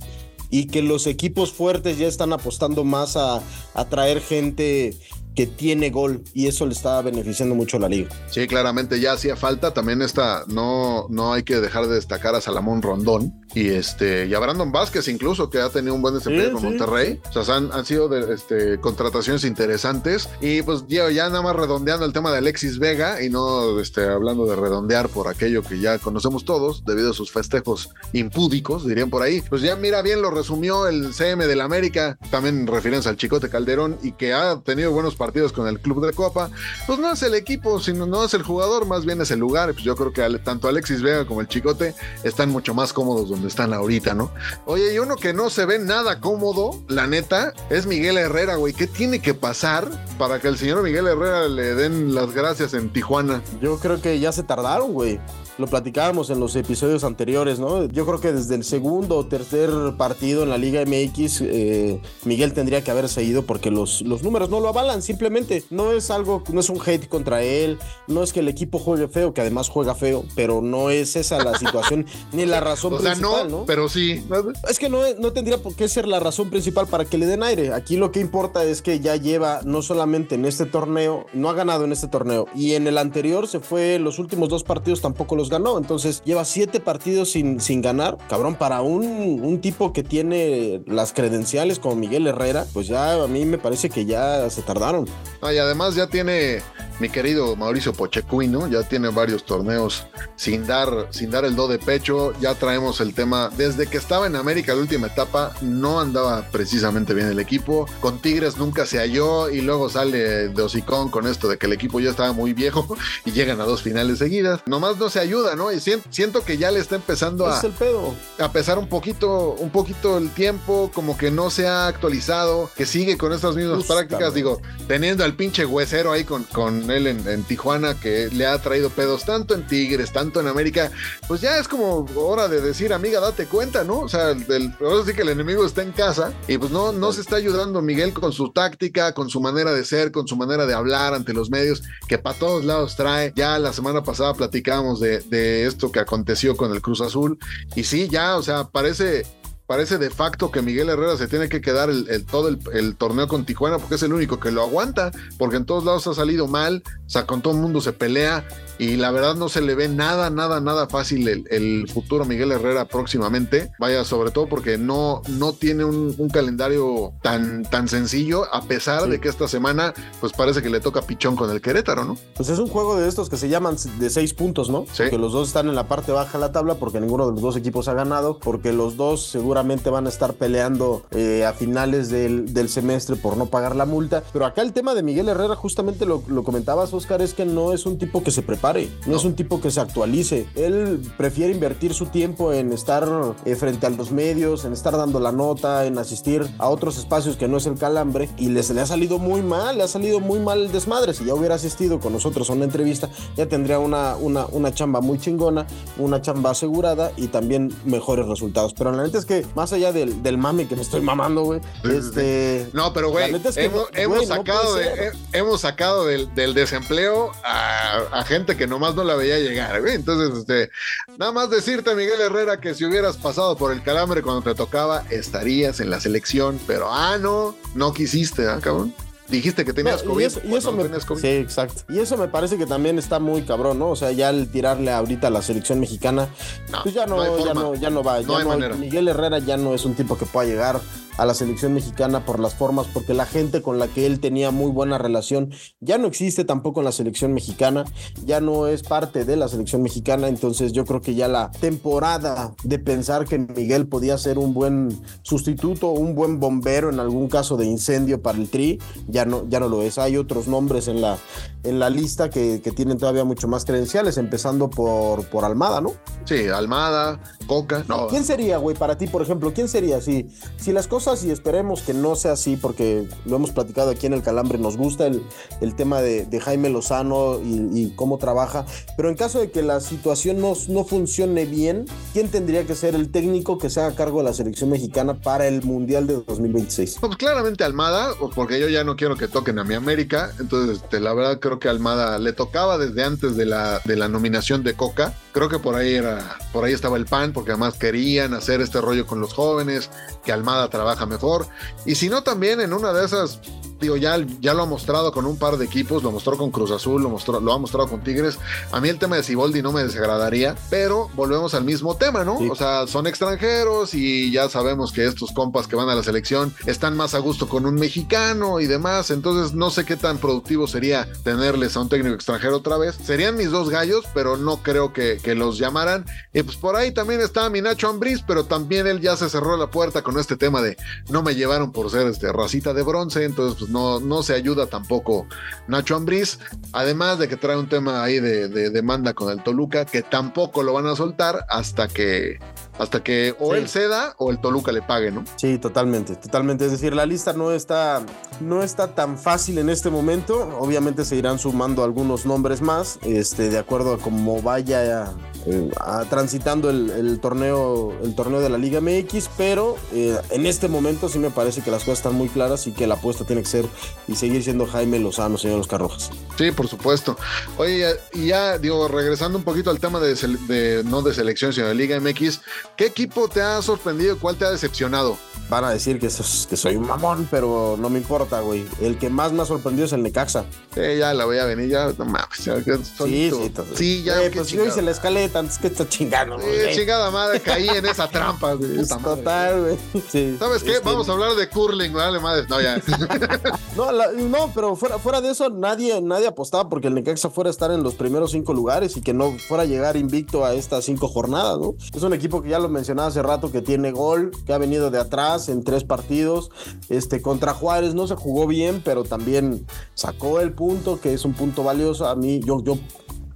[0.54, 3.42] y que los equipos fuertes ya están apostando más a,
[3.74, 4.94] a traer gente
[5.34, 8.10] que tiene gol y eso le está beneficiando mucho a la liga.
[8.30, 9.72] Sí, claramente ya hacía falta.
[9.74, 14.34] También esta, no, no hay que dejar de destacar a Salamón Rondón y este, y
[14.34, 16.66] a Brandon Vázquez incluso, que ha tenido un buen desempeño Sí, con sí.
[16.66, 17.20] Monterrey.
[17.34, 20.28] O sea, han, han sido de, este, contrataciones interesantes.
[20.40, 24.04] Y pues ya, ya nada más redondeando el tema de Alexis Vega y no este,
[24.04, 29.10] hablando de redondear por aquello que ya conocemos todos, debido a sus festejos impúdicos, dirían
[29.10, 29.40] por ahí.
[29.48, 33.48] Pues ya mira bien lo resumió el CM del América, también en referencia al Chicote
[33.48, 36.50] Calderón y que ha tenido buenos partidos con el Club de Copa.
[36.86, 39.72] Pues no es el equipo, sino no es el jugador, más bien es el lugar.
[39.72, 43.48] Pues yo creo que tanto Alexis Vega como el Chicote están mucho más cómodos donde
[43.48, 44.30] están ahorita, ¿no?
[44.66, 48.72] Oye, y uno que no se ve nada cómodo, la neta, es Miguel Herrera, güey.
[48.72, 49.88] ¿Qué tiene que pasar
[50.18, 53.42] para que el señor Miguel Herrera le den las gracias en Tijuana?
[53.60, 55.20] Yo creo que ya se tardaron, güey.
[55.56, 57.84] Lo platicábamos en los episodios anteriores, ¿no?
[57.86, 62.52] Yo creo que desde el segundo o tercer partido en la Liga MX, eh, Miguel
[62.52, 65.64] tendría que haberse ido porque los, los números no lo avalan, simplemente.
[65.70, 69.06] No es algo, no es un hate contra él, no es que el equipo juegue
[69.06, 73.00] feo, que además juega feo, pero no es esa la situación ni la razón O
[73.00, 73.64] sea, principal, no, ¿no?
[73.66, 74.24] pero sí.
[74.68, 77.42] Es que no, no tendría por qué ser la razón principal para que le den
[77.42, 77.72] aire.
[77.72, 81.54] Aquí lo que importa es que ya lleva no solamente en este torneo, no ha
[81.54, 85.36] ganado en este torneo, y en el anterior se fue, los últimos dos partidos tampoco
[85.36, 85.78] los ganó.
[85.78, 88.18] Entonces lleva siete partidos sin, sin ganar.
[88.28, 93.26] Cabrón, para un, un tipo que tiene las credenciales como Miguel Herrera, pues ya a
[93.26, 95.06] mí me parece que ya se tardaron.
[95.42, 96.62] No, y además ya tiene
[97.00, 101.78] mi querido Mauricio Pochecuino, ya tiene varios torneos sin dar, sin dar el do de
[101.78, 102.32] pecho.
[102.40, 103.50] Ya traemos el tema.
[103.56, 107.86] Desde que estaba en América la última etapa, no andaba precisamente bien el equipo.
[108.00, 111.72] Con Tigres nunca se halló y luego sale de hocicón con esto de que el
[111.72, 114.60] equipo ya estaba muy viejo y llegan a dos finales seguidas.
[114.66, 115.72] Nomás no se ayuda, ¿no?
[115.72, 118.14] Y sien- siento que ya le está empezando a, Es el pedo.
[118.38, 122.86] a pesar un poquito, un poquito el tiempo, como que no se ha actualizado, que
[122.86, 124.08] sigue con estas mismas Justamente.
[124.10, 128.46] prácticas, digo, teniendo al pinche huesero ahí con, con él en, en Tijuana, que le
[128.46, 130.90] ha traído pedos tanto en Tigres, tanto en América,
[131.26, 134.00] pues ya es como hora de decir, amiga, date cuenta, ¿no?
[134.00, 136.92] O sea, el, el- ahora sí que el enemigo está en casa y pues no,
[136.92, 140.36] no se está ayudando Miguel con su táctica, con su manera de ser, con su
[140.36, 143.32] manera de hablar ante los medios, que para todos lados trae.
[143.34, 147.38] Ya la semana pasada platicábamos de, de esto que aconteció con el Cruz Azul.
[147.74, 149.26] Y sí, ya, o sea, parece
[149.66, 152.96] parece de facto que Miguel Herrera se tiene que quedar el, el- todo el, el
[152.96, 156.14] torneo con Tijuana porque es el único que lo aguanta, porque en todos lados ha
[156.14, 158.46] salido mal, o sea, con todo el mundo se pelea
[158.78, 162.50] y la verdad no se le ve nada, nada, nada fácil el, el futuro Miguel
[162.52, 168.52] Herrera próximamente, vaya, sobre todo porque no, no tiene un, un calendario tan, tan sencillo,
[168.52, 169.10] a pesar Sí.
[169.10, 172.16] de que esta semana pues parece que le toca pichón con el Querétaro, ¿no?
[172.36, 174.84] Pues es un juego de estos que se llaman de seis puntos, ¿no?
[174.92, 175.04] Sí.
[175.10, 177.40] Que los dos están en la parte baja de la tabla porque ninguno de los
[177.40, 179.53] dos equipos ha ganado, porque los dos seguramente
[179.90, 184.22] van a estar peleando eh, a finales del, del semestre por no pagar la multa.
[184.32, 187.72] Pero acá el tema de Miguel Herrera, justamente lo, lo comentabas, Oscar, es que no
[187.72, 190.46] es un tipo que se prepare, no, es un tipo que se actualice.
[190.54, 193.08] Él prefiere invertir su tiempo en estar
[193.44, 197.36] eh, frente a los medios, en estar dando la nota, en asistir a otros espacios
[197.36, 200.20] que no es el calambre y les, le ha salido muy mal, le ha salido
[200.20, 201.14] muy mal el desmadre.
[201.14, 205.00] Si ya hubiera asistido con nosotros a una entrevista, ya tendría una, una, una chamba
[205.00, 205.66] muy chingona,
[205.98, 208.74] una chamba asegurada y también mejores resultados.
[208.74, 211.60] Pero la neta es que más allá del, del mame que me estoy mamando, güey,
[211.84, 212.68] este...
[212.72, 218.24] No, pero güey, es que hemos, sacado, de, hemos sacado del, del desempleo a, a
[218.24, 219.94] gente que nomás no la veía llegar, güey.
[219.94, 220.70] Entonces, este,
[221.18, 225.04] nada más decirte, Miguel Herrera, que si hubieras pasado por el calambre cuando te tocaba,
[225.10, 228.94] estarías en la selección, pero ah, no, no quisiste, ¿ah, cabrón?
[229.28, 230.22] Dijiste que tenías No, COVID.
[230.22, 231.20] y eso, y me, tenías COVID.
[231.20, 231.82] sí, exacto.
[231.88, 233.90] Y eso me parece que también está muy cabrón, ¿no?
[233.90, 236.28] O sea, ya el tirarle ahorita a la selección mexicana,
[236.70, 238.20] No, pues ya no, ya no, ya no va.
[238.20, 238.74] No ya hay no hay- manera.
[238.76, 240.80] Miguel Herrera ya no es un tipo que pueda llegar
[241.16, 244.50] a la selección mexicana por las formas, porque la gente con la que él tenía
[244.50, 247.84] muy buena relación ya no existe tampoco en la selección mexicana,
[248.24, 252.54] ya no es parte de la selección mexicana, entonces yo creo que ya la temporada
[252.62, 257.56] de pensar que Miguel podía ser un buen sustituto, un buen bombero en algún caso
[257.56, 259.98] de incendio para el Tri, ya no, ya no lo es.
[259.98, 261.18] Hay otros nombres en la,
[261.62, 265.92] en la lista que, que tienen todavía mucho más credenciales, empezando por, por Almada, ¿no?
[266.24, 267.84] Sí, Almada, Coca.
[267.88, 269.52] No, ¿Quién sería, güey, para ti, por ejemplo?
[269.54, 273.50] ¿Quién sería si, si las cosas, y esperemos que no sea así, porque lo hemos
[273.50, 275.22] platicado aquí en el Calambre, nos gusta el,
[275.60, 279.62] el tema de, de Jaime Lozano y, y cómo trabaja, pero en caso de que
[279.62, 283.94] la situación no, no funcione bien, ¿quién tendría que ser el técnico que se haga
[283.94, 286.98] cargo de la selección mexicana para el Mundial de 2026?
[287.00, 291.00] Pues claramente Almada, porque yo ya no quiero que toquen a mi América, entonces este,
[291.00, 294.74] la verdad creo que Almada le tocaba desde antes de la, de la nominación de
[294.74, 298.60] Coca, creo que por ahí era, por ahí estaba el pan, porque además querían hacer
[298.60, 299.90] este rollo con los jóvenes,
[300.24, 301.48] que Almada trabaja mejor,
[301.84, 303.40] y si no también en una de esas,
[303.80, 306.70] digo, ya, ya lo ha mostrado con un par de equipos, lo mostró con Cruz
[306.70, 308.38] Azul, lo, mostró, lo ha mostrado con Tigres,
[308.72, 312.38] a mí el tema de Siboldi no me desagradaría, pero volvemos al mismo tema, ¿no?
[312.38, 312.48] Sí.
[312.50, 316.54] O sea, son extranjeros y ya sabemos que estos compas que van a la selección
[316.66, 320.66] están más a gusto con un mexicano y demás, entonces no sé qué tan productivo
[320.66, 322.96] sería tenerles a un técnico extranjero otra vez.
[323.02, 326.04] Serían mis dos gallos, pero no creo que, que los llamaran.
[326.32, 329.56] Y pues por ahí también está mi Nacho Ambriz, pero también él ya se cerró
[329.56, 330.76] la puerta con este tema de
[331.08, 334.66] no me llevaron por ser este, racita de bronce, entonces pues no, no se ayuda
[334.66, 335.26] tampoco
[335.66, 336.38] Nacho Ambriz,
[336.72, 340.62] además de que trae un tema ahí de, de demanda con el Toluca, que tampoco
[340.62, 342.38] lo van a soltar hasta que
[342.78, 343.60] hasta que o Sí.
[343.60, 345.24] él ceda o el Toluca le pague, ¿no?
[345.36, 346.64] Sí, totalmente, totalmente.
[346.66, 348.02] Es decir, la lista no está,
[348.40, 350.56] no está tan fácil en este momento.
[350.58, 355.12] Obviamente se irán sumando algunos nombres más, este, de acuerdo a cómo vaya
[355.46, 360.46] eh, a- transitando el, el torneo, el torneo de la Liga MX, pero eh, en
[360.46, 363.24] este momento sí me parece que las cosas están muy claras y que la apuesta
[363.24, 363.66] tiene que ser
[364.08, 366.10] y seguir siendo Jaime Lozano, señor Oscar Rojas.
[366.38, 367.16] Sí, por supuesto.
[367.58, 371.68] Oye, y ya digo, regresando un poquito al tema de, de- no de selección, sino
[371.68, 372.40] de Liga MX,
[372.76, 375.16] ¿qué equipo te ha sorprendido y cuál te ha decepcionado?
[375.50, 378.64] Van a decir que, sos- que soy un mamón, pero no me importa, güey.
[378.80, 380.46] El que más me ha sorprendido es el Necaxa.
[380.74, 384.48] Sí, ya la voy a venir, ya, no mames, ya, sí, to- Sí, ya, pues
[384.48, 386.74] yo hice la escaleta antes que está chingando, Sí, güey.
[386.74, 389.04] chingada madre, caí en esa trampa, güey, Pues madre.
[389.04, 390.02] total, güey.
[390.10, 390.72] Sí, ¿Sabes qué?
[390.76, 392.46] este, Vamos a hablar de curling, vale, madre.
[392.48, 392.80] No, ya.
[393.76, 397.48] No, la- no, pero fuera, fuera de eso, nadie, nadie apostaba porque el Necaxa fuera
[397.48, 400.54] a estar en los primeros cinco lugares y que no fuera a llegar invicto a
[400.54, 401.74] estas cinco jornadas, ¿no?
[401.92, 404.90] Es un equipo que ya lo mencionaba hace rato, que tiene gol, que ha venido
[404.90, 406.50] de atrás en tres partidos.
[406.88, 411.34] Este, contra Juárez no se jugó bien, pero también sacó el punto, que es un
[411.34, 412.06] punto valioso.
[412.06, 412.78] A mí, yo, yo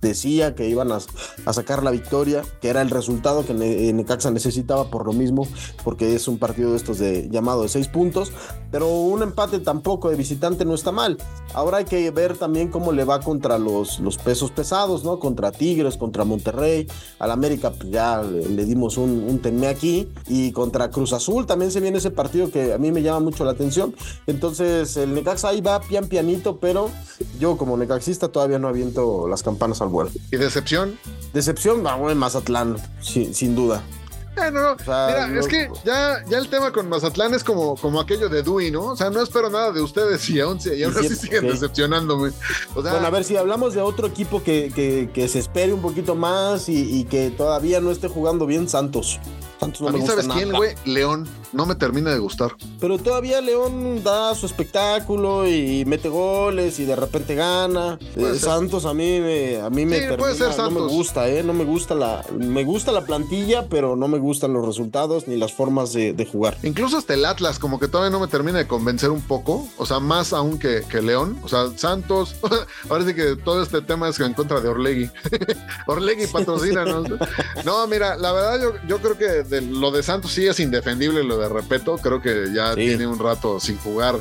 [0.00, 0.98] decía que iban a,
[1.44, 5.46] a sacar la victoria, que era el resultado que Ne- Necaxa necesitaba por lo mismo,
[5.84, 8.32] porque es un partido de estos de llamado de seis puntos,
[8.70, 11.18] pero un empate tampoco de visitante no está mal.
[11.54, 15.18] Ahora hay que ver también cómo le va contra los, los pesos pesados, ¿no?
[15.18, 16.86] Contra Tigres, contra Monterrey,
[17.18, 21.80] al América pues ya le, dimos un, un aquí, y contra Cruz Azul también se
[21.80, 23.94] viene ese partido que a mí me llama mucho la atención.
[24.26, 26.90] Entonces el Necaxa ahí va pian pianito, pero
[27.40, 30.10] yo como necaxista todavía no aviento las campanas al vuelo.
[30.30, 30.98] ¿Y decepción?
[31.32, 33.82] Decepción, ah, bueno, Mazatlán, sin, sin duda.
[34.36, 34.78] Eh, no, no.
[34.84, 38.28] sea, Mira, no- es que ya, ya el tema con Mazatlán es como, como aquello
[38.28, 38.84] de Dewey, ¿no?
[38.92, 41.26] O sea, no espero nada de ustedes y aún, se- y aún Sí, así sí,
[41.26, 41.50] siguen ok.
[41.52, 42.30] decepcionándome.
[42.76, 45.72] O sea, Bueno, a ver, si hablamos de otro equipo que, que- que se espere
[45.72, 49.18] un poquito más y, y que todavía no esté jugando bien, Santos.
[49.60, 50.74] Santos no a me mí, gusta ¿sabes quién, güey?
[50.84, 51.28] León.
[51.52, 52.52] No me termina de gustar.
[52.78, 57.98] Pero todavía León da su espectáculo y mete goles y de repente gana.
[58.14, 58.38] Puede Eh.
[58.38, 60.92] Santos a mí me, a mí me Sí, puede termina- ser no me Santos.
[60.92, 64.64] gusta, eh, no me gusta la me gusta la plantilla, pero no me gustan los
[64.66, 66.58] resultados ni las formas de, de jugar.
[66.62, 69.66] Incluso hasta el Atlas, como que todavía no me termina de convencer un poco.
[69.78, 71.38] O sea, más aún que, que León.
[71.42, 72.36] O sea, Santos.
[72.88, 75.10] Parece que todo este tema es en contra de Orlegui.
[75.86, 77.02] Orlegui patrocina, ¿no?
[77.64, 81.24] No, mira, la verdad, yo, yo creo que de- lo de Santos sí es indefendible,
[81.24, 81.96] lo de Repeto.
[81.98, 82.80] Creo que ya Sí.
[82.80, 84.16] tiene un rato sin jugar.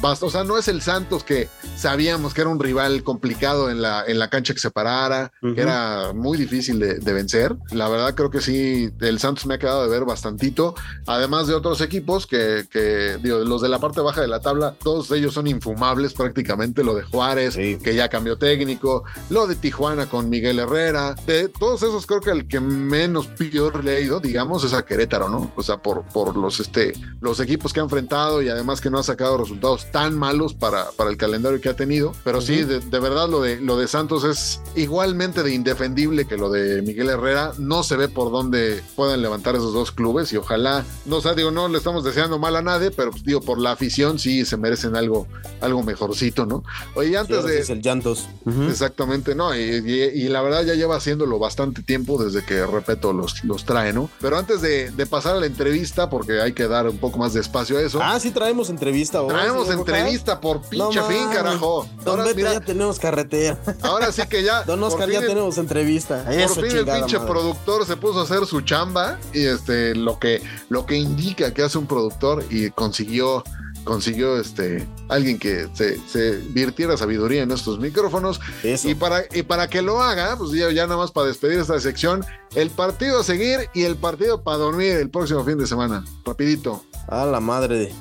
[0.00, 0.26] Basta.
[0.26, 4.04] O sea, no es el Santos que sabíamos que era un rival complicado en la,
[4.06, 7.56] en la cancha que se parara, que era muy difícil de, de vencer.
[7.70, 10.74] La verdad, creo que sí, el Santos me ha quedado de ver bastantito
[11.06, 14.74] además de otros equipos que, que, digo, los de la parte baja de la tabla,
[14.82, 17.78] todos ellos son infumables prácticamente, lo de Juárez, Sí.
[17.82, 22.30] que ya cambió técnico, lo de Tijuana con Miguel Herrera, de todos esos creo que
[22.30, 25.52] el que menos peor le ha ido, digamos, es a Querétaro, ¿no?
[25.56, 28.98] O sea, por, por los, este, los equipos que ha enfrentado y además que no
[28.98, 32.12] ha sacado resultados tan malos para, para el calendario que ha tenido.
[32.24, 36.36] Pero sí, de, de verdad, lo de, lo de Santos es igualmente de indefendible que
[36.36, 37.52] lo de Miguel Herrera.
[37.58, 41.34] No se ve por dónde puedan levantar esos dos clubes y ojalá, no o sea,
[41.34, 44.44] digo, no le estamos deseando mal a nadie, pero pues, digo, por la afición sí
[44.44, 45.26] se merecen algo,
[45.60, 46.62] algo mejorcito, ¿no?
[46.94, 47.58] Oye, antes Sí, de.
[47.60, 48.28] es el llantos.
[48.68, 53.12] Exactamente, no, y, y- y la verdad ya lleva haciéndolo bastante tiempo desde que Repeto
[53.12, 54.10] los, los trae, ¿no?
[54.20, 57.32] Pero antes de, de pasar a la entrevista, porque hay que dar un poco más
[57.32, 58.00] de espacio a eso.
[58.02, 59.26] Ah, sí traemos entrevista.
[59.26, 59.74] Traemos Rojas.
[59.80, 61.88] Entrevista por pinche No fin, carajo.
[62.04, 63.58] Don Ahora, Beto, mira, ya tenemos carretera.
[63.82, 64.62] ahora sí que ya.
[64.66, 66.24] Don Oscar, ya el- tenemos entrevista.
[66.24, 67.30] Por Eso, fin el pinche madre.
[67.30, 71.62] productor se puso a hacer su chamba y este lo que lo que indica que
[71.62, 73.42] hace un productor y consiguió
[73.84, 78.88] consiguió este alguien que se, se virtiera sabiduría en estos micrófonos Eso.
[78.90, 81.80] y para y para que lo haga pues ya, ya nada más para despedir esta
[81.80, 82.22] sección
[82.54, 86.84] el partido a seguir y el partido para dormir el próximo fin de semana rapidito
[87.06, 87.92] A la madre.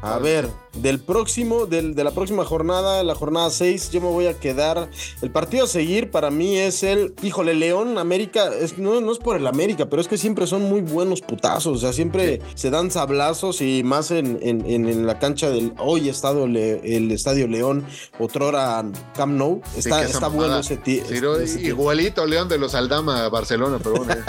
[0.00, 0.48] A ver,
[0.82, 4.88] del próximo, del, de la próxima jornada, la jornada 6, yo me voy a quedar.
[5.22, 9.18] El partido a seguir para mí es el, híjole, León, América, es, no, no es
[9.18, 12.70] por el América, pero es que siempre son muy buenos putazos, o sea, siempre se
[12.70, 17.10] dan sablazos y más en, en, en- en la cancha del hoy estado Le- el
[17.10, 17.84] Estadio León,
[18.18, 18.84] otrora
[19.14, 21.02] Camp Nou, está, está bueno ese Sí, ti-
[21.66, 24.14] igualito León de los Aldama a Barcelona pero bueno.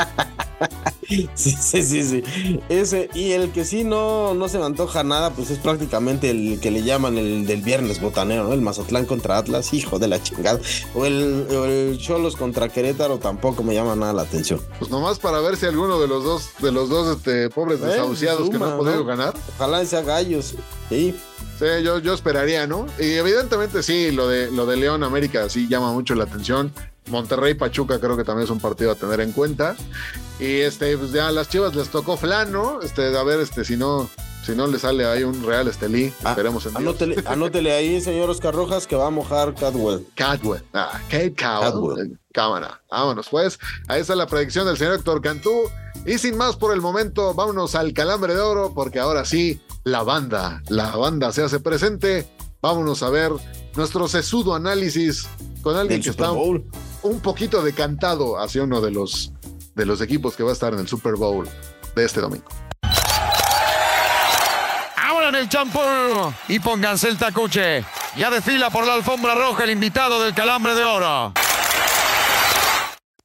[1.36, 2.23] Sí, sí, sí, sí.
[2.67, 6.37] Ese, y el que sí no, no se me antoja nada, pues es prácticamente el
[6.62, 8.54] que le llaman el del viernes botanero, ¿no?
[8.54, 10.60] El Mazatlán contra Atlas, hijo de la chingada.
[10.95, 14.62] O el, o el Cholos contra Querétaro tampoco me llama nada la atención.
[14.80, 17.86] pues nomás para ver si alguno de los dos de los dos este, pobres Eh,
[17.88, 19.06] desahuciados que no han podido ¿no?
[19.06, 20.56] ganar Ojalá sea gallos.
[20.89, 21.15] Sí.
[21.60, 22.86] Sí, yo, yo esperaría, ¿no?
[23.00, 26.71] Y evidentemente sí, lo de, lo de León América sí llama mucho la atención.
[27.08, 29.76] Monterrey Pachuca creo que también es un partido a tener en cuenta.
[30.39, 32.80] Y este, pues ya a las Chivas les tocó flan, ¿no?
[32.82, 34.08] Este, a ver, este, si no,
[34.47, 36.81] si no le sale ahí un Real Estelí, Ah, esperemos en Dios.
[36.81, 40.07] Anótele, anótele ahí, señor Oscar Rojas, que va a mojar Cadwell.
[40.15, 40.63] Cadwell.
[40.73, 41.71] Ah, Kate Cowell.
[41.71, 42.12] Cadwell.
[42.13, 42.81] Eh, Cámara.
[42.89, 43.60] Vámonos, pues.
[43.89, 45.51] Ahí está la predicción del señor Héctor Cantú.
[46.05, 50.03] Y sin más por el momento, vámonos al calambre de oro, porque ahora sí, la
[50.03, 52.25] banda, la banda se hace presente.
[52.62, 53.33] Vámonos a ver
[53.75, 55.27] nuestro sesudo análisis
[55.62, 59.33] con alguien que está un poquito decantado hacia uno de los,
[59.75, 61.47] de los equipos que va a estar en el Super Bowl
[61.95, 62.45] de este domingo.
[65.27, 65.81] Ahora en el champú
[66.47, 67.83] y pónganse el tacuche.
[68.15, 71.33] Ya desfila por la alfombra roja el invitado del calambre de oro.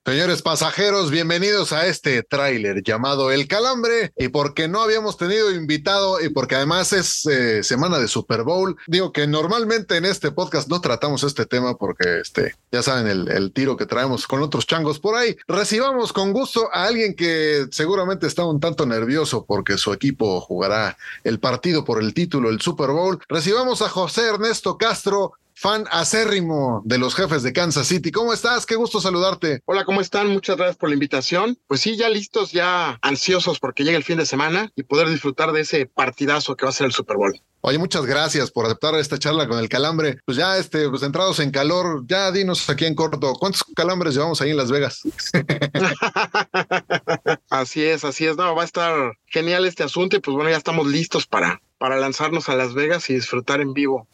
[0.04, 4.12] Señores pasajeros, bienvenidos a este tráiler llamado El Calambre.
[4.16, 8.76] Y porque no habíamos tenido invitado y porque además es eh, semana de Super Bowl,
[8.88, 13.30] digo que normalmente en este podcast no tratamos este tema porque este, ya saben el,
[13.30, 15.36] el tiro que traemos con otros changos por ahí.
[15.46, 20.98] Recibamos con gusto a alguien que seguramente está un tanto nervioso porque su equipo jugará
[21.22, 23.20] el partido por el título, el Super Bowl.
[23.28, 28.10] Recibamos a José Ernesto Castro, fan acérrimo de los jefes de Kansas City.
[28.10, 28.66] ¿Cómo estás?
[28.66, 29.60] Qué gusto saludarte.
[29.64, 30.26] Hola, ¿cómo están?
[30.26, 31.56] Muchas gracias por la invitación.
[31.68, 35.52] Pues sí, ya listos, ya ansiosos porque llega el fin de semana y poder disfrutar
[35.52, 37.40] de ese partidazo que va a ser el Super Bowl.
[37.60, 40.18] Oye, muchas gracias por aceptar esta charla con el calambre.
[40.26, 44.40] Pues ya, este, pues entrados en calor, ya dinos aquí en corto, ¿cuántos calambres llevamos
[44.40, 45.02] ahí en Las Vegas?
[47.50, 48.36] Así es, así es.
[48.36, 51.98] No, va a estar genial este asunto y pues bueno, ya estamos listos para, para
[51.98, 54.08] lanzarnos a Las Vegas y disfrutar en vivo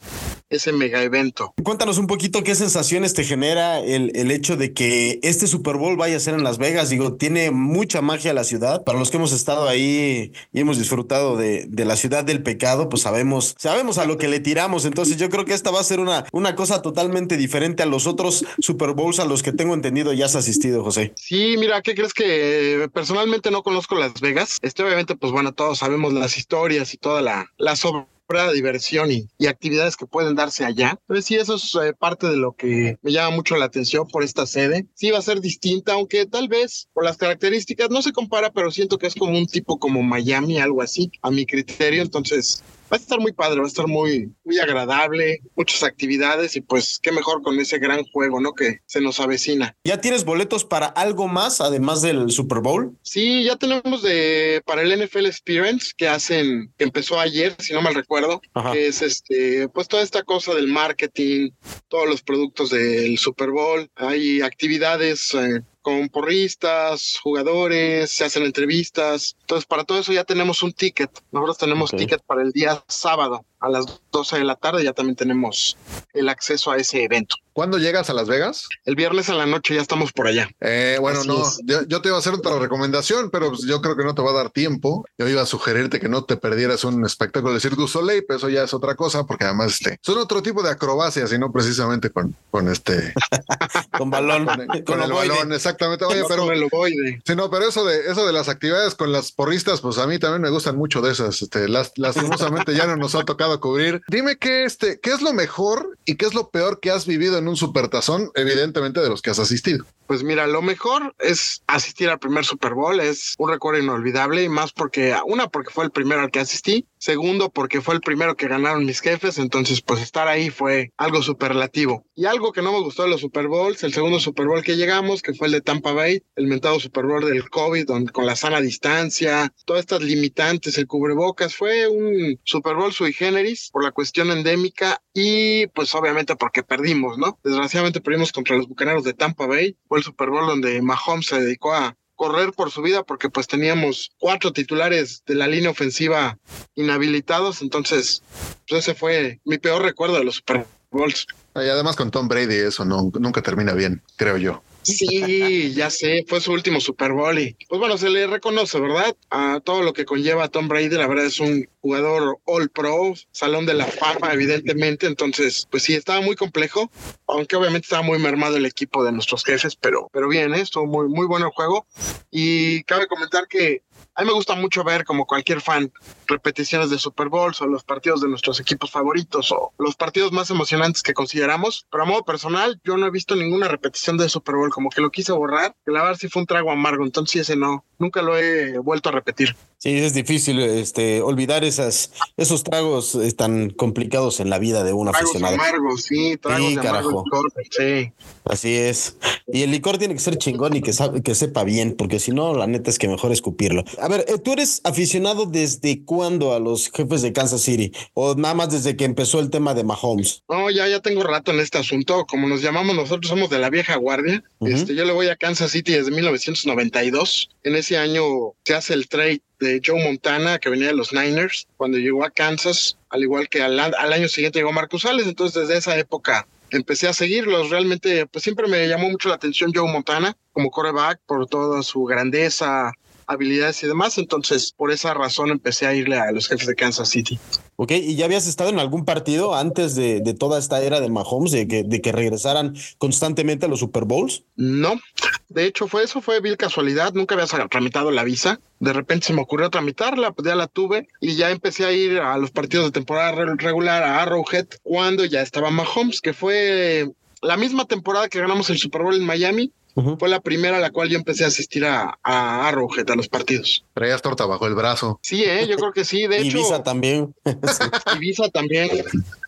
[0.49, 1.53] ese mega evento.
[1.63, 5.97] Cuéntanos un poquito qué sensaciones te genera el, el hecho de que este Super Bowl
[5.97, 6.89] vaya a ser en Las Vegas.
[6.89, 8.83] Digo, tiene mucha magia la ciudad.
[8.83, 12.89] Para los que hemos estado ahí y hemos disfrutado de, de la ciudad del pecado,
[12.89, 14.85] pues sabemos, sabemos a lo que le tiramos.
[14.85, 18.07] Entonces yo creo que esta va a ser una, una cosa totalmente diferente a los
[18.07, 21.13] otros Super Bowls a los que tengo entendido ya has asistido, José.
[21.15, 24.57] Sí, mira, ¿qué crees que personalmente no conozco Las Vegas?
[24.61, 28.05] Este, obviamente, pues bueno, todos sabemos las historias y toda la, la sobre
[28.53, 30.99] diversión y, actividades que pueden darse allá.
[31.07, 34.23] Pero sí, eso es eh, parte de lo que me llama mucho la atención por
[34.23, 34.85] esta sede.
[34.93, 38.69] Sí va a ser distinta, aunque tal vez por las características no se compara, pero
[38.69, 42.03] siento que es como un tipo como Miami, algo así, a mi criterio.
[42.03, 46.61] Entonces, va a estar muy padre, va a estar muy, muy agradable, muchas actividades y
[46.61, 48.53] pues qué mejor con ese gran juego, ¿no?
[48.53, 49.75] Que se nos avecina.
[49.83, 52.97] ¿Ya tienes boletos para algo más además del Super Bowl?
[53.01, 57.81] Sí, ya tenemos de para el NFL Experience que hacen, que empezó ayer, si no
[57.81, 58.71] mal recuerdo, Ajá.
[58.71, 61.51] que es este, pues toda esta cosa del marketing,
[61.87, 69.35] todos los productos del Super Bowl, hay actividades eh, con porristas, jugadores, se hacen entrevistas.
[69.41, 71.11] Entonces, para todo eso ya tenemos un ticket.
[71.31, 72.05] Nosotros tenemos okay.
[72.05, 73.45] ticket para el día sábado.
[73.59, 75.77] A las 12 de la tarde ya también tenemos
[76.13, 77.35] el acceso a ese evento.
[77.53, 78.69] ¿Cuándo llegas a Las Vegas?
[78.85, 80.49] El viernes a la noche ya estamos por allá.
[80.61, 83.81] Eh, bueno, Así no, yo, yo te iba a hacer otra recomendación, pero pues yo
[83.81, 85.05] creo que no te va a dar tiempo.
[85.17, 88.37] Yo iba a sugerirte que no te perdieras un espectáculo de Cirque du Soleil, pero
[88.37, 91.51] eso ya es otra cosa, porque además este, son otro tipo de acrobacias y no
[91.51, 93.13] precisamente con, con este
[93.97, 96.05] Con balón, con, con, con el balón, exactamente.
[96.05, 97.21] Oye, pero Con el.
[97.25, 100.17] Sí, no, pero eso de eso de las actividades con las porristas, pues a mí
[100.19, 101.41] también me gustan mucho de esas.
[101.41, 104.01] Este, las, lastimosamente ya no nos ha tocado cubrir.
[104.07, 107.37] Dime qué este, qué es lo mejor y qué es lo peor que has vivido
[107.37, 109.85] en un supertazón, evidentemente de los que has asistido.
[110.09, 114.49] Pues mira, lo mejor es asistir al primer Super Bowl, es un recuerdo inolvidable y
[114.49, 118.35] más porque, una, porque fue el primero al que asistí, segundo, porque fue el primero
[118.35, 122.07] que ganaron mis jefes, entonces pues estar ahí fue algo superlativo.
[122.15, 124.77] Y algo que no me gustó de los Super Bowls, el segundo Super Bowl que
[124.77, 128.25] llegamos, que fue el de Tampa Bay, el mentado Super Bowl del COVID, donde, con
[128.25, 133.83] la sana distancia, todas estas limitantes, el cubrebocas, fue un Super Bowl sui generis por
[133.83, 137.37] la cuestión endémica y pues obviamente porque perdimos, ¿no?
[137.43, 141.73] Desgraciadamente perdimos contra los Bucaneros de Tampa Bay, el Super Bowl donde Mahomes se dedicó
[141.73, 146.37] a correr por su vida porque pues teníamos cuatro titulares de la línea ofensiva
[146.75, 148.23] inhabilitados, entonces
[148.67, 151.27] pues ese fue mi peor recuerdo de los Super Bowls.
[151.55, 154.61] Y además con Tom Brady eso no, nunca termina bien, creo yo.
[154.97, 159.15] Sí, ya sé, fue su último Super Bowl y pues bueno, se le reconoce, ¿verdad?
[159.29, 163.13] A todo lo que conlleva a Tom Brady, la verdad es un jugador All Pro,
[163.31, 166.91] Salón de la Fama, evidentemente, entonces pues sí, estaba muy complejo,
[167.27, 170.61] aunque obviamente estaba muy mermado el equipo de nuestros jefes, pero, pero bien, ¿eh?
[170.61, 171.85] estuvo muy, muy bueno el juego
[172.31, 173.83] y cabe comentar que
[174.15, 175.91] a mí me gusta mucho ver, como cualquier fan,
[176.27, 180.49] repeticiones de Super Bowls o los partidos de nuestros equipos favoritos o los partidos más
[180.49, 181.85] emocionantes que consideramos.
[181.91, 185.01] Pero a modo personal, yo no he visto ninguna repetición de Super Bowl, como que
[185.01, 188.21] lo quise borrar, la verdad sí fue un trago amargo, entonces sí, ese no, nunca
[188.21, 189.55] lo he vuelto a repetir.
[189.77, 194.91] Sí, es difícil este, olvidar esas, esos tragos eh, tan complicados en la vida de
[194.91, 195.55] un Tragos aficionado.
[195.55, 197.23] amargos, sí, tragos Sí, de amargo carajo.
[197.25, 198.11] licor, sí.
[198.43, 199.15] Así es.
[199.47, 202.31] Y el licor tiene que ser chingón y que, sabe- que sepa bien, porque si
[202.31, 203.83] no, la neta es que mejor escupirlo.
[203.97, 207.91] A ver, eh, ¿tú eres aficionado desde cuándo a los jefes de Kansas City?
[208.13, 210.43] ¿O nada más desde que empezó el tema de Mahomes?
[210.49, 212.25] No, ya, ya tengo rato en este asunto.
[212.25, 214.43] Como nos llamamos nosotros, somos de la vieja guardia.
[214.61, 217.49] Este, yo le voy a Kansas City desde 1992.
[217.63, 218.23] En ese año
[218.63, 222.31] se hace el trade de Joe Montana, que venía de los Niners, cuando llegó a
[222.31, 225.27] Kansas, al igual que al, al año siguiente llegó Marcus Sales.
[225.27, 227.69] Entonces, desde esa época empecé a seguirlos.
[227.69, 232.03] Realmente, pues siempre me llamó mucho la atención Joe Montana como coreback por toda su
[232.03, 232.91] grandeza,
[233.29, 234.17] habilidades y demás.
[234.17, 237.39] Entonces, por esa razón empecé a irle a los jefes de Kansas City.
[237.77, 237.91] ¿Ok?
[237.91, 241.51] ¿Y ya habías estado en algún partido antes de, de toda esta era de Mahomes,
[241.51, 244.43] de que, de que regresaran constantemente a los Super Bowls?
[244.57, 244.99] No,
[245.47, 249.33] de hecho fue eso, fue vil casualidad, nunca había tramitado la visa, de repente se
[249.33, 252.87] me ocurrió tramitarla, pues ya la tuve y ya empecé a ir a los partidos
[252.87, 257.07] de temporada re- regular a Arrowhead cuando ya estaba Mahomes, que fue
[257.41, 259.71] la misma temporada que ganamos el Super Bowl en Miami,
[260.17, 263.27] fue la primera a la cual yo empecé a asistir a, a Arrowhead, a los
[263.27, 263.83] partidos.
[263.93, 265.19] Traías torta bajo el brazo.
[265.21, 266.57] Sí, eh, yo creo que sí, de hecho.
[266.57, 267.35] Ibiza también.
[268.15, 268.89] Ibiza también.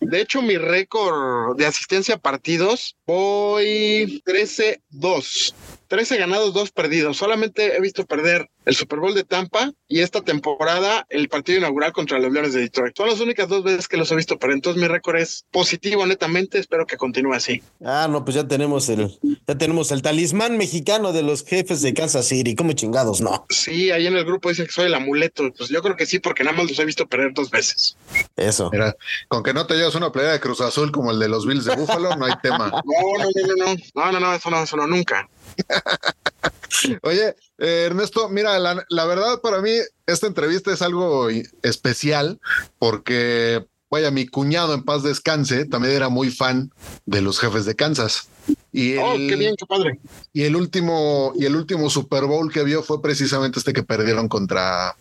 [0.01, 5.53] De hecho, mi récord de asistencia a partidos, voy 13-2.
[5.87, 7.17] 13 ganados, 2 perdidos.
[7.17, 11.91] Solamente he visto perder el Super Bowl de Tampa y esta temporada el partido inaugural
[11.93, 12.95] contra los Leones de Detroit.
[12.95, 14.55] Son las únicas dos veces que los he visto perder.
[14.55, 16.59] Entonces mi récord es positivo, netamente.
[16.59, 17.61] Espero que continúe así.
[17.83, 21.93] Ah, no, pues ya tenemos el, ya tenemos el talismán mexicano de los jefes de
[21.93, 22.55] Kansas City.
[22.55, 23.21] ¿Cómo chingados?
[23.21, 23.45] No.
[23.49, 25.51] Sí, ahí en el grupo dicen que soy el amuleto.
[25.57, 27.97] Pues yo creo que sí, porque nada más los he visto perder dos veces.
[28.35, 28.69] Eso.
[28.71, 28.95] Mira,
[29.27, 31.65] con que no te llevas una playera de Cruz Azul como el de los Bills
[31.65, 32.71] de Búfalo, no hay tema.
[32.91, 33.81] No, no, no, no, no.
[33.95, 35.29] No, no, no, eso no, eso no, nunca.
[37.01, 39.71] Oye, eh, Ernesto, mira, la, la verdad para mí
[40.05, 41.27] esta entrevista es algo
[41.61, 42.39] especial
[42.79, 46.71] porque, vaya, mi cuñado en paz descanse también era muy fan
[47.05, 48.27] de los jefes de Kansas.
[48.73, 49.99] Y Oh, el, qué bien, qué padre.
[50.31, 54.27] y el último y el último Super Bowl que vio fue precisamente este que perdieron
[54.29, 54.95] contra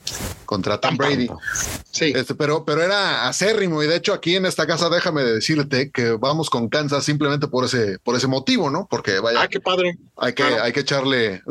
[0.44, 1.28] contra Tom Brady.
[1.92, 2.12] Sí.
[2.14, 6.10] Este, pero pero era acérrimo y de hecho aquí en esta casa déjame decirte que
[6.12, 8.88] vamos con Kansas simplemente por ese por ese motivo, ¿no?
[8.90, 9.98] Porque vaya Ah, qué padre.
[10.16, 10.62] hay que, Claro.
[10.64, 11.42] hay que echarle.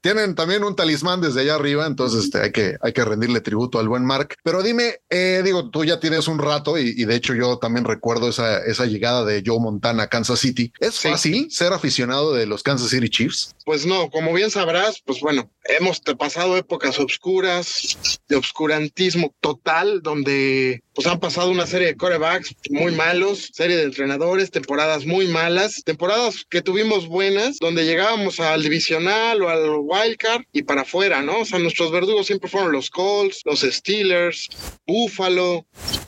[0.00, 3.78] Tienen también un talismán desde allá arriba, entonces este, hay, que, hay que rendirle tributo
[3.80, 4.36] al buen Mark.
[4.44, 7.84] Pero dime, eh, digo, tú ya tienes un rato y, y de hecho yo también
[7.84, 10.72] recuerdo esa, esa llegada de Joe Montana a Kansas City.
[10.80, 11.08] ¿Es Sí.
[11.08, 13.54] fácil ser aficionado de los Kansas City Chiefs?
[13.64, 20.82] Pues no, como bien sabrás, pues bueno, hemos pasado épocas oscuras, de obscurantismo total, donde
[20.96, 25.82] pues han pasado una serie de corebacks muy malos, serie de entrenadores, temporadas muy malas,
[25.84, 31.40] temporadas que tuvimos buenas, donde llegábamos al divisional o al wildcard y para afuera, ¿no?
[31.40, 34.48] O sea, nuestros verdugos siempre fueron los Colts, los Steelers,
[34.86, 35.66] Buffalo,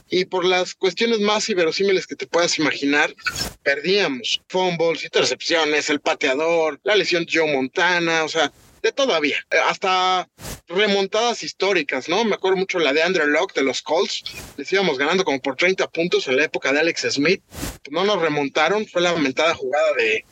[0.09, 3.15] y por las cuestiones más inverosímiles que te puedas imaginar,
[3.63, 8.51] perdíamos fumbles, intercepciones, el pateador, la lesión de Joe Montana, o sea,
[8.93, 10.29] todavía, hasta
[10.69, 12.25] remontadas históricas, ¿no?
[12.25, 14.25] Me acuerdo mucho la de Andrew Locke de los Colts,
[14.57, 17.43] les íbamos ganando como por 30 puntos en la época de Alex Smith,
[17.91, 20.25] no nos remontaron, fue la lamentada jugada de,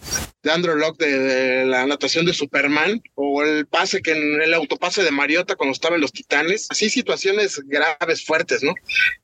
[0.47, 5.03] de Andrew Locke de, la natación de Superman, o el pase que en el autopase
[5.03, 8.73] de Mariota cuando estaba en los Titanes, así situaciones graves, fuertes, ¿no?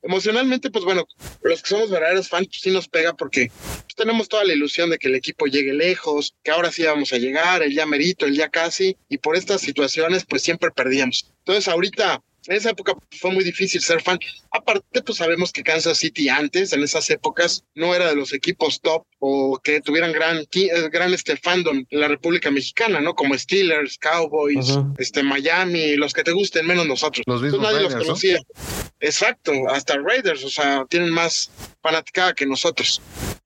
[0.01, 1.07] Emocionalmente, pues bueno,
[1.41, 3.49] los que somos verdaderos fans, pues sí nos pega porque
[3.83, 7.13] pues, tenemos toda la ilusión de que el equipo llegue lejos, que ahora sí vamos
[7.13, 11.31] a llegar, el ya merito, el ya casi, y por estas situaciones pues siempre perdíamos.
[11.39, 14.19] Entonces ahorita en esa época fue muy difícil ser fan.
[14.51, 18.81] Aparte, pues sabemos que Kansas City antes, en esas épocas, no era de los equipos
[18.81, 23.15] top o que tuvieran gran, eh, gran este fandom en la República Mexicana, ¿no?
[23.15, 27.23] Como Steelers, Cowboys, este Miami, los que te gusten menos nosotros.
[27.25, 28.39] Los mismos nadie Raiders, los conocía.
[28.99, 33.01] Exacto, hasta Raiders, o sea, tienen más fanaticada que nosotros.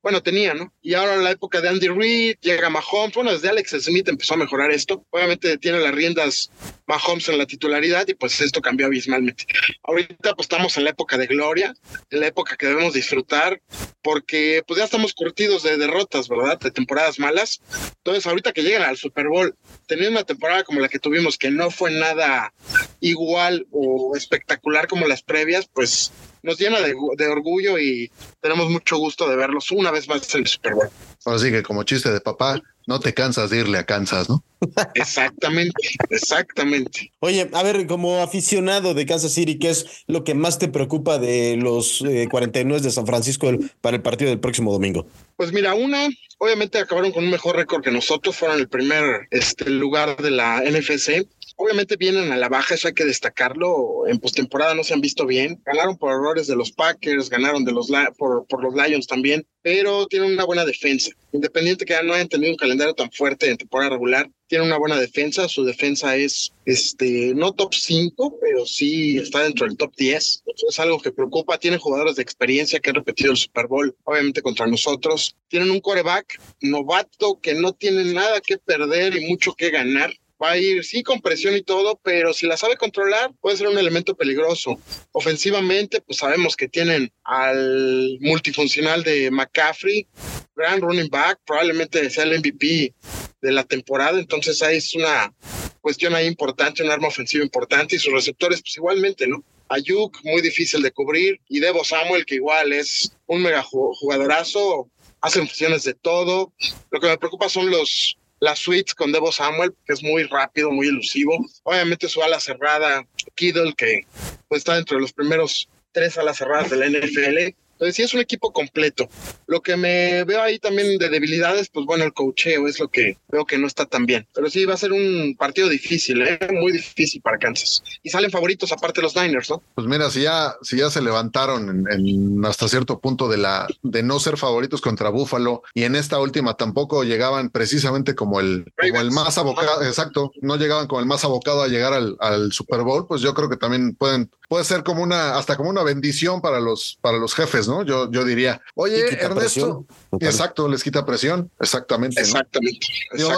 [0.07, 0.71] Bueno, tenía, ¿no?
[0.81, 4.35] Y ahora en la época de Andy Reid, llega Mahomes, bueno, desde Alex Smith empezó
[4.35, 5.05] a mejorar esto.
[5.09, 6.49] Obviamente tiene las riendas
[6.85, 9.45] Mahomes en la titularidad y pues esto cambió abismalmente.
[9.83, 11.73] Ahorita pues estamos en la época de gloria,
[12.09, 13.61] en la época que debemos disfrutar,
[14.01, 16.57] porque pues ya estamos curtidos de derrotas, ¿verdad?
[16.57, 17.59] De temporadas malas.
[17.97, 21.51] Entonces ahorita que llegan al Super Bowl, teniendo una temporada como la que tuvimos, que
[21.51, 22.53] no fue nada
[23.01, 26.13] igual o espectacular como las previas, pues
[26.47, 28.09] nos llena de, de orgullo y
[28.41, 30.89] tenemos mucho gusto de verlos una vez más en el Super Bowl.
[31.25, 34.43] Ahora sí que como chiste de papá, no te cansas de irle a Kansas, ¿no?
[34.95, 37.11] Exactamente, exactamente.
[37.19, 41.19] Oye, a ver, como aficionado de Kansas City, ¿qué es lo que más te preocupa
[41.19, 45.05] de los eh, 49 de San Francisco para el partido del próximo domingo?
[45.35, 46.07] Pues mira, una,
[46.39, 50.61] obviamente acabaron con un mejor récord que nosotros, fueron el primer este, lugar de la
[50.61, 51.27] NFC.
[51.59, 54.07] Obviamente vienen a la baja, eso hay que destacarlo.
[54.07, 55.59] En postemporada no se han visto bien.
[55.65, 60.05] Ganaron por errores de los Packers, ganaron de los por, por los Lions también, pero
[60.05, 61.09] tienen una buena defensa.
[61.31, 64.77] Independiente que ya no hayan tenido un calendario tan fuerte en temporada regular, tienen una
[64.77, 65.47] buena defensa.
[65.49, 70.43] Su defensa es este no top 5, pero sí está dentro del top 10.
[70.45, 71.57] Eso es algo que preocupa.
[71.57, 75.35] Tienen jugadores de experiencia que han repetido el Super Bowl, obviamente contra nosotros.
[75.47, 80.13] Tienen un quarterback novato que no tiene nada que perder y mucho que ganar.
[80.41, 83.67] Va a ir, sí, con presión y todo, pero si la sabe controlar, puede ser
[83.69, 84.79] un elemento peligroso.
[85.11, 90.07] Ofensivamente, pues sabemos que tienen al multifuncional de McCaffrey,
[90.55, 92.93] gran running back, probablemente sea el MVP
[93.41, 95.33] de la temporada, entonces ahí es una
[95.81, 99.43] cuestión ahí importante, un arma ofensiva importante y sus receptores, pues igualmente, ¿no?
[99.69, 104.89] Ayuk, muy difícil de cubrir, y Debo Samuel, que igual es un mega ju- jugadorazo,
[105.21, 106.53] hacen funciones de todo.
[106.91, 110.71] Lo que me preocupa son los las suites con Debo Samuel, que es muy rápido,
[110.71, 111.45] muy elusivo.
[111.63, 114.05] Obviamente su ala cerrada, Kiddle, que
[114.47, 117.55] pues, está dentro de los primeros tres alas cerradas de la NFL.
[117.77, 119.07] Entonces sí es un equipo completo.
[119.45, 123.17] Lo que me veo ahí también de debilidades, pues bueno, el cocheo es lo que
[123.27, 124.27] veo que no está tan bien.
[124.33, 126.39] Pero sí va a ser un partido difícil, ¿eh?
[126.51, 127.83] muy difícil para Kansas.
[128.01, 129.61] Y salen favoritos aparte los Niners, ¿no?
[129.75, 133.67] Pues mira, si ya, si ya se levantaron en, en hasta cierto punto de la
[133.83, 138.71] de no ser favoritos contra Buffalo y en esta última tampoco llegaban precisamente como el,
[138.79, 142.51] como el más abocado, exacto, no llegaban como el más abocado a llegar al, al
[142.51, 145.83] Super Bowl, pues yo creo que también pueden, puede ser como una, hasta como una
[145.83, 147.83] bendición para los, para los jefes, ¿no?
[147.83, 149.87] Yo, yo diría, oye, Ernesto, presión,
[150.19, 152.21] exacto, les quita presión, exactamente.
[152.21, 152.25] ¿no?
[152.27, 152.85] Exactamente.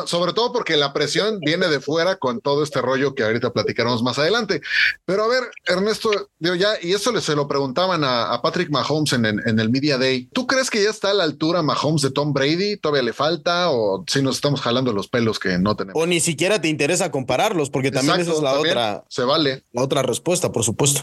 [0.05, 4.03] Sobre todo porque la presión viene de fuera con todo este rollo que ahorita platicaremos
[4.03, 4.61] más adelante.
[5.05, 6.09] Pero a ver, Ernesto,
[6.39, 9.59] digo ya, y eso le, se lo preguntaban a, a Patrick Mahomes en, en- en
[9.59, 10.29] el Media Day.
[10.33, 12.77] ¿Tú crees que ya está a la altura Mahomes de Tom Brady?
[12.77, 13.69] ¿Todavía le falta?
[13.71, 16.01] ¿O si nos estamos jalando los pelos que no tenemos?
[16.01, 19.63] O ni siquiera te interesa compararlos, porque también Exacto, esa es la otra, Se vale.
[19.71, 21.01] la otra respuesta, por supuesto.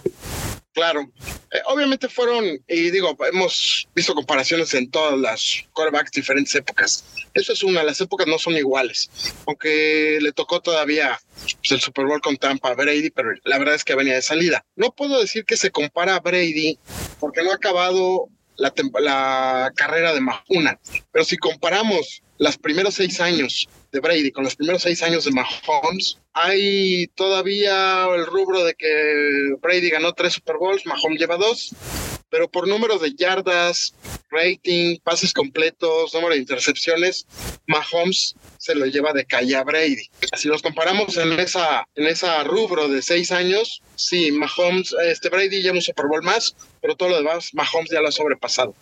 [0.76, 1.10] Claro.
[1.52, 7.02] Eh, obviamente fueron, y digo, hemos visto comparaciones en todas las quarterbacks diferentes épocas.
[7.32, 9.08] Eso es una, las épocas no son iguales.
[9.46, 11.18] Aunque le tocó todavía
[11.62, 14.20] pues, el Super Bowl con Tampa a Brady, pero la verdad es que venía de
[14.20, 14.66] salida.
[14.76, 16.78] No puedo decir que se compara a Brady
[17.20, 20.78] porque no ha acabado la, la carrera de Mahuna.
[21.10, 23.66] Pero si comparamos los primeros seis años
[23.96, 29.54] de Brady con los primeros seis años de Mahomes, hay todavía el rubro de que
[29.60, 31.74] Brady ganó tres Super Bowls, Mahomes lleva dos,
[32.28, 33.94] pero por números de yardas,
[34.28, 37.26] rating, pases completos, número de intercepciones,
[37.66, 40.10] Mahomes se lo lleva de calle a Brady.
[40.36, 45.62] Si los comparamos en esa, en esa rubro de seis años, sí, Mahomes, este Brady
[45.62, 48.74] lleva un Super Bowl más, pero todo lo demás, Mahomes ya lo ha sobrepasado.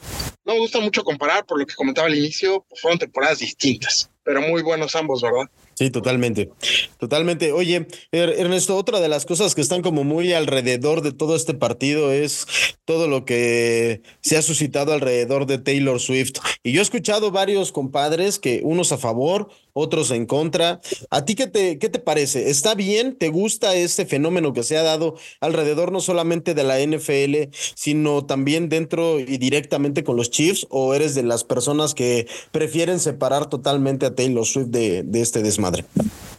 [0.45, 4.41] No me gusta mucho comparar, por lo que comentaba al inicio, fueron temporadas distintas, pero
[4.43, 5.45] muy buenos ambos, ¿verdad?
[5.75, 6.51] Sí, totalmente.
[6.99, 7.53] Totalmente.
[7.53, 11.55] Oye, Er- Ernesto, otra de las cosas que están como muy alrededor de todo este
[11.55, 12.47] partido es
[12.85, 16.39] todo lo que se ha suscitado alrededor de Taylor Swift.
[16.63, 20.81] Y yo he escuchado varios compadres que unos a favor, otros en contra.
[21.11, 22.49] ¿A ti qué te, qué te parece?
[22.49, 23.17] ¿Está bien?
[23.17, 28.25] ¿Te gusta este fenómeno que se ha dado alrededor no solamente de la NFL, sino
[28.25, 30.67] también dentro y directamente con los Chiefs?
[30.71, 35.43] ¿O eres de las personas que prefieren separar totalmente a Taylor Swift de, de este
[35.43, 35.85] desmadre?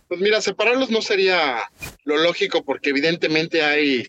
[0.07, 1.57] Pues mira, separarlos no sería
[2.03, 4.07] lo lógico porque evidentemente hay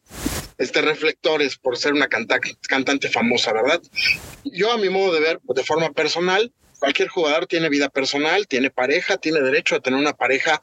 [0.58, 3.82] este reflectores por ser una canta- cantante famosa, ¿verdad?
[4.44, 8.70] Yo a mi modo de ver, de forma personal, cualquier jugador tiene vida personal, tiene
[8.70, 10.60] pareja, tiene derecho a tener una pareja.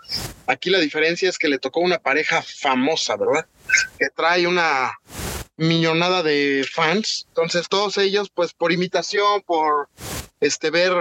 [0.47, 3.45] Aquí la diferencia es que le tocó una pareja famosa, ¿verdad?
[3.97, 4.93] Que trae una
[5.57, 7.26] millonada de fans.
[7.30, 9.89] Entonces todos ellos, pues por imitación, por
[10.39, 10.93] este ver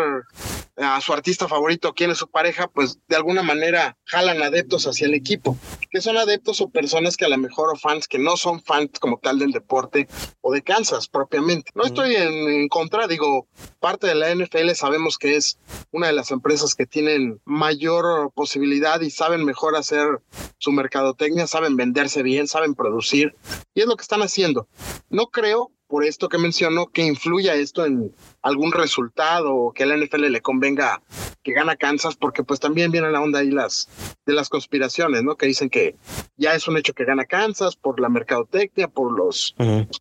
[0.76, 5.06] a su artista favorito, quién es su pareja, pues de alguna manera jalan adeptos hacia
[5.06, 5.56] el equipo,
[5.90, 8.98] que son adeptos o personas que a lo mejor o fans que no son fans
[8.98, 10.08] como tal del deporte
[10.40, 11.70] o de Kansas propiamente.
[11.74, 13.46] No estoy en, en contra, digo,
[13.80, 15.58] parte de la NFL sabemos que es
[15.90, 20.20] una de las empresas que tienen mayor posibilidad y saben mejor hacer
[20.58, 23.34] su mercadotecnia, saben venderse bien, saben producir,
[23.74, 24.68] y es lo que están haciendo.
[25.10, 29.86] No creo por esto que menciono, que influya esto en algún resultado o que a
[29.86, 31.02] la NFL le convenga
[31.42, 33.88] que gana Kansas, porque pues también viene la onda ahí las
[34.26, 35.36] de las conspiraciones, ¿no?
[35.36, 35.96] Que dicen que
[36.36, 39.54] ya es un hecho que gana Kansas por la mercadotecnia, por los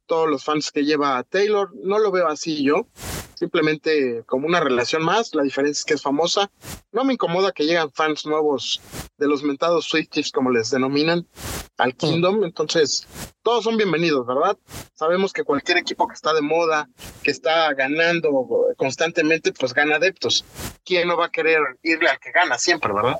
[0.06, 1.72] todos los fans que lleva Taylor.
[1.84, 2.88] No lo veo así yo,
[3.34, 5.34] simplemente como una relación más.
[5.34, 6.52] La diferencia es que es famosa.
[6.92, 8.82] No me incomoda que llegan fans nuevos
[9.18, 11.28] de los mentados Swifties, como les denominan,
[11.78, 12.44] al Kingdom.
[12.44, 13.08] Entonces,
[13.42, 14.58] todos son bienvenidos, ¿verdad?
[14.94, 16.88] Sabemos que cualquier equipo que está de moda,
[17.24, 18.31] que está ganando
[18.78, 20.46] constantemente, pues gana adeptos.
[20.84, 23.20] ¿Quién no va a querer irle al que gana siempre, verdad?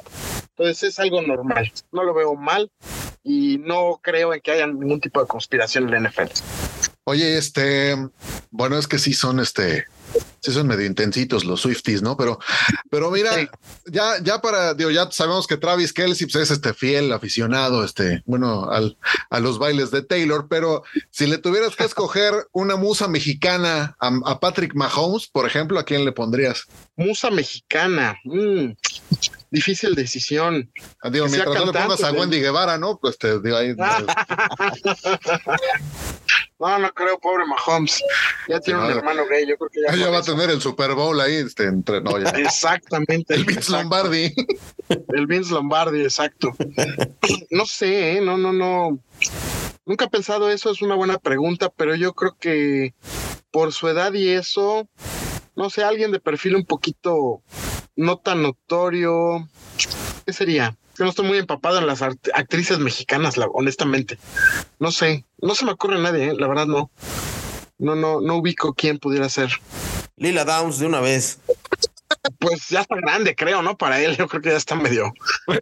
[0.50, 1.72] Entonces es algo normal.
[1.92, 2.72] No lo veo mal
[3.24, 6.32] y no creo en que haya ningún tipo de conspiración en la NFL.
[7.04, 7.96] Oye, este,
[8.52, 9.88] bueno, es que sí son este,
[10.42, 12.18] sí son medio intensitos los Swifties, ¿no?
[12.18, 12.38] Pero,
[12.90, 13.32] pero mira,
[13.86, 18.24] ya, ya para, digo, ya sabemos que Travis Kelsey pues, es este fiel aficionado, este,
[18.26, 18.98] bueno, al,
[19.30, 24.12] a los bailes de Taylor, pero si le tuvieras que escoger una musa mexicana a,
[24.26, 26.66] a Patrick Mahomes, por ejemplo, ¿a quién le pondrías?
[26.98, 28.72] Musa mexicana, mm,
[29.50, 30.72] difícil decisión.
[31.02, 32.12] Ah, Digo, Que mientras no le pongas a.
[32.12, 33.00] Wendy Guevara, ¿no?
[33.00, 33.76] Pues te digo ahí.
[36.62, 38.04] No, no creo, pobre Mahomes.
[38.48, 38.96] Ya tiene un no.
[38.96, 39.96] hermano gay, yo creo que ya.
[39.96, 42.30] Ya va a tener el Super Bowl ahí, este, entre, no, ya.
[42.30, 43.34] Exactamente.
[43.34, 44.32] El Vince Lombardi.
[45.08, 46.54] El Vince Lombardi, exacto.
[47.50, 48.22] No sé, ¿eh?
[48.22, 49.00] no, no, no.
[49.86, 52.94] Nunca he pensado eso, es una buena pregunta, pero yo creo que
[53.50, 54.88] por su edad y eso,
[55.56, 57.42] no sé, alguien de perfil un poquito
[57.96, 59.50] no tan notorio.
[60.26, 60.78] ¿Qué sería?
[61.02, 64.20] No estoy muy empapado en las actrices mexicanas, honestamente.
[64.78, 66.36] No sé, no se me ocurre nadie, ¿eh?
[66.38, 66.92] la verdad no.
[67.80, 69.50] No, no, no ubico quién pudiera ser.
[70.16, 71.40] Lila Downs de una vez.
[72.40, 73.78] Pues ya está grande, creo, ¿no?
[73.78, 75.12] Para él, yo creo que ya está medio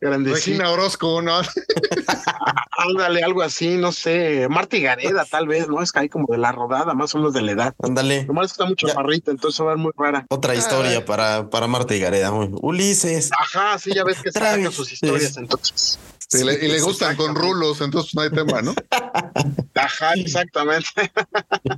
[0.02, 0.52] grandecito.
[0.52, 1.40] Regina Orozco, ¿no?
[2.78, 4.48] Ándale, algo así, no sé.
[4.50, 5.82] Marta Gareda, tal vez, ¿no?
[5.82, 7.74] Es que hay como de la rodada, más o menos de la edad.
[7.82, 8.26] Ándale.
[8.26, 10.26] Nomás es que está mucho chaparrita, entonces va a ver muy rara.
[10.30, 12.32] Otra historia para, para Marta y Gareda.
[12.32, 13.30] Muy- Ulises.
[13.38, 15.98] Ajá, sí, ya ves que sacan sus historias, entonces.
[16.28, 18.76] Sí, le- y le gustan con rulos, entonces no hay tema, ¿no?
[19.76, 20.88] Ajá, exactamente.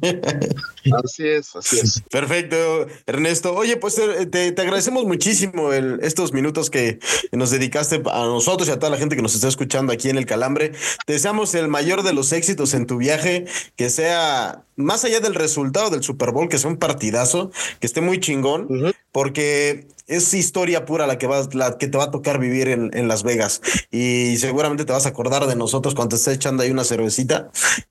[1.04, 2.02] así es, así es.
[2.10, 3.54] Perfecto, Ernesto.
[3.54, 7.00] Oye, pues te, te- te agradecemos muchísimo el- estos minutos que
[7.32, 10.18] nos dedicaste a nosotros y a toda la gente que nos está escuchando aquí en
[10.18, 10.72] el Calambre.
[11.06, 15.36] Te deseamos el mayor de los éxitos en tu viaje, que sea más allá del
[15.36, 18.68] resultado del Super Bowl, que sea un partidazo, que esté muy chingón,
[19.12, 22.90] porque es historia pura la que vas, la que te va a tocar vivir en,
[22.94, 23.62] en Las Vegas.
[23.92, 27.21] Y seguramente te vas a acordar de nosotros cuando te estés echando ahí una cervecita.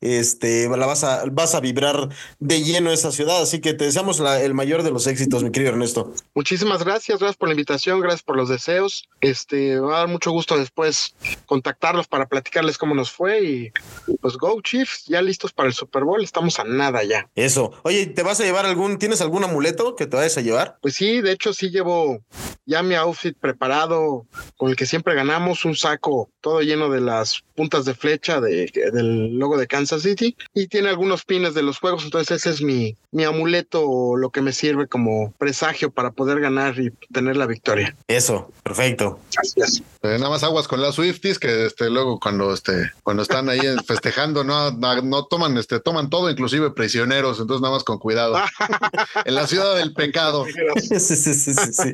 [0.01, 2.09] Este, la vas a, vas a vibrar
[2.39, 3.43] de lleno esa ciudad.
[3.43, 6.13] Así que te deseamos la- el mayor de los éxitos, mi querido Ernesto.
[6.35, 9.09] Muchísimas gracias, gracias por la invitación, gracias por los deseos.
[9.21, 11.15] Este, va a dar mucho gusto después
[11.47, 13.73] contactarlos para platicarles cómo nos fue y
[14.21, 17.29] pues go Chiefs, ya listos para el Super Bowl, estamos a nada ya.
[17.35, 17.73] Eso.
[17.83, 20.79] Oye, ¿te vas a llevar algún, tienes algún amuleto que te vayas a llevar?
[20.81, 22.21] Pues sí, de hecho sí llevo
[22.67, 24.27] ya mi outfit preparado
[24.57, 28.73] con el que siempre ganamos, un saco todo lleno de las puntas de flecha de,
[28.91, 32.63] del logo de Kansas City y tiene algunos pines de los juegos, entonces ese es
[32.63, 37.37] mi, mi amuleto o lo que me sirve como presagio para poder ganar y tener
[37.37, 37.95] la victoria.
[38.09, 39.21] Eso, perfecto.
[39.35, 39.83] Gracias.
[40.03, 43.61] Eh, nada más aguas con las Swifties que este luego cuando este cuando están ahí
[43.87, 48.37] festejando no, no, no toman este toman todo inclusive prisioneros entonces nada más con cuidado
[49.27, 50.47] en la ciudad del pecado
[50.81, 51.93] Sí, sí, sí, sí, sí.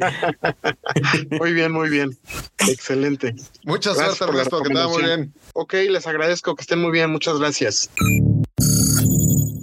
[1.40, 2.16] Muy bien, muy bien.
[2.58, 3.34] Excelente.
[3.64, 6.90] mucha Gracias suerte Ernesto que te va muy bien Ok, les agradezco que estén muy
[6.90, 7.10] bien.
[7.10, 7.88] Muchas gracias.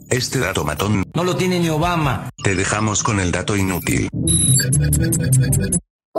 [0.09, 2.31] Este dato matón No lo tiene ni Obama.
[2.43, 4.09] te dejamos con el dato inútil.
[4.11, 4.23] Un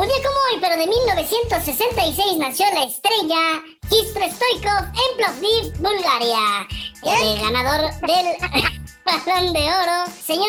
[0.06, 6.68] día como hoy, pero de 1966 nació la estrella Kistro Stoikov en Plovdiv, Bulgaria.
[7.02, 8.83] El ganador del
[9.22, 10.10] Balón de Oro.
[10.26, 10.48] Señor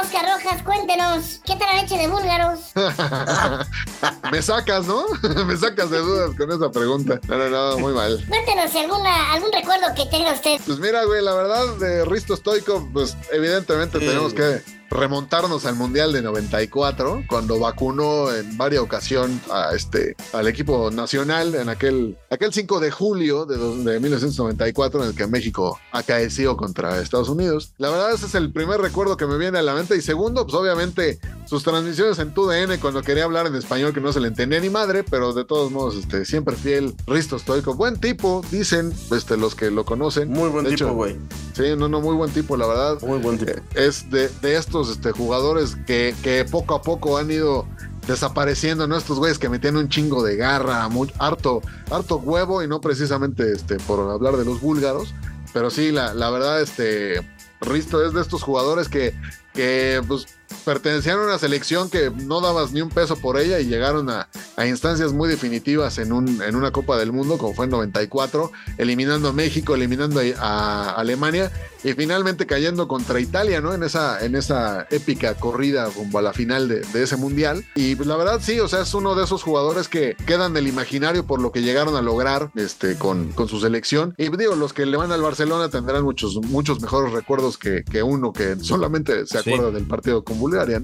[0.00, 2.60] Oscar Rojas, cuéntenos, ¿qué tal la leche de búlgaros?
[4.30, 5.04] me sacas no
[5.46, 9.32] me sacas de dudas con esa pregunta no no no muy mal Cuéntenos si alguna,
[9.32, 10.60] algún recuerdo que tenga usted.
[10.64, 16.12] Pues mira, güey, la verdad de Risto Stoikov, pues evidentemente tenemos que remontarnos al Mundial
[16.12, 22.52] de 94, cuando vacunó en varias ocasiones a este, al equipo nacional en aquel, aquel
[22.52, 27.72] 5 de julio de, de 1994 en el que México acaeció contra Estados Unidos.
[27.78, 30.44] La verdad ese es el primer recuerdo que me viene a la mente y segundo,
[30.44, 34.28] pues obviamente sus transmisiones en TUDN cuando quería hablar en español que no se le
[34.28, 37.76] entendía ni madre, pero de todos modos este, siempre fiel Risto Stoikov.
[37.76, 40.30] Buen tipo, dicen este, los que lo conocen.
[40.30, 41.16] Muy buen De tipo, güey.
[41.54, 42.98] Sí, no, no, muy buen tipo, la verdad.
[43.02, 43.52] Muy buen tipo.
[43.52, 47.66] Eh, Es de, de estos este, jugadores que, que poco a poco han ido
[48.06, 48.96] desapareciendo, ¿no?
[48.96, 53.76] Estos güeyes que metían un chingo de garra, harto, harto huevo, y no precisamente este,
[53.78, 55.14] por hablar de los búlgaros,
[55.52, 57.26] pero sí, la, la verdad, este,
[57.60, 59.14] Risto es de estos jugadores que,
[59.52, 60.26] que pues,
[60.64, 64.28] pertenecían a una selección que no dabas ni un peso por ella y llegaron a,
[64.56, 68.50] a instancias muy definitivas en, un, en una Copa del Mundo, como fue en 94,
[68.78, 71.50] eliminando a México, eliminando a, Alemania
[71.82, 73.74] y finalmente cayendo contra Italia, ¿no?
[73.74, 77.64] En esa, en esa épica corrida rumbo a la final de, de ese mundial.
[77.74, 80.56] Y pues, la verdad, sí, o sea, es uno de esos jugadores que quedan en
[80.58, 84.14] el imaginario por lo que llegaron a lograr este, con, con su selección.
[84.16, 88.02] Y digo, los que le van al Barcelona tendrán muchos, muchos mejores recuerdos que, que
[88.02, 89.50] uno que solamente se Sí.
[89.52, 90.82] acuerda del partido con Bulgaria.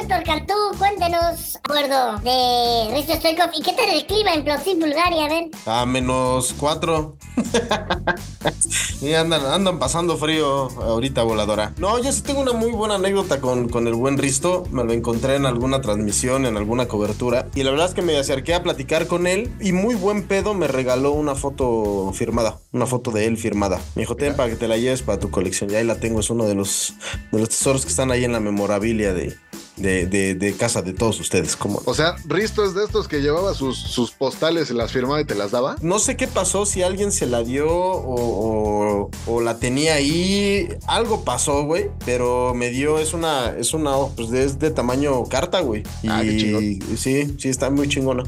[0.00, 3.50] Héctor Cantú, cuéntenos, acuerdo de Risto Stoikov.
[3.54, 5.26] ¿Y qué tal el clima en Plovdiv, Bulgaria?
[5.26, 5.50] A ver.
[5.66, 7.16] A menos cuatro.
[9.02, 11.74] y andan, andan pasando frío ahorita, voladora.
[11.76, 14.64] No, yo sí tengo una muy buena anécdota con, con el buen Risto.
[14.70, 17.48] Me lo encontré en alguna transmisión, en alguna cobertura.
[17.54, 19.52] Y la verdad es que me acerqué a platicar con él.
[19.60, 22.58] Y muy buen pedo me regaló una foto firmada.
[22.72, 23.80] Una foto de él firmada.
[23.94, 25.70] Me dijo, ten para que te la lleves para tu colección.
[25.70, 26.20] Y ahí la tengo.
[26.20, 26.94] Es uno de los,
[27.30, 28.40] de los tesoros que están ahí en la
[28.78, 29.36] memorabilia de,
[29.76, 31.56] de, de- de casa de todos ustedes.
[31.56, 35.24] Como, O sea, Risto es de estos que llevaba sus, sus postales, las firmaba y
[35.24, 35.76] te las daba.
[35.82, 40.68] No sé qué pasó, si alguien se la dio o, o- o la tenía ahí.
[40.86, 41.90] Algo pasó, güey.
[42.04, 45.82] Pero me dio, es una, es una, pues de, es de tamaño carta, güey.
[46.02, 46.96] Y Ah, qué chingón.
[46.96, 48.22] sí, sí, está muy chingona.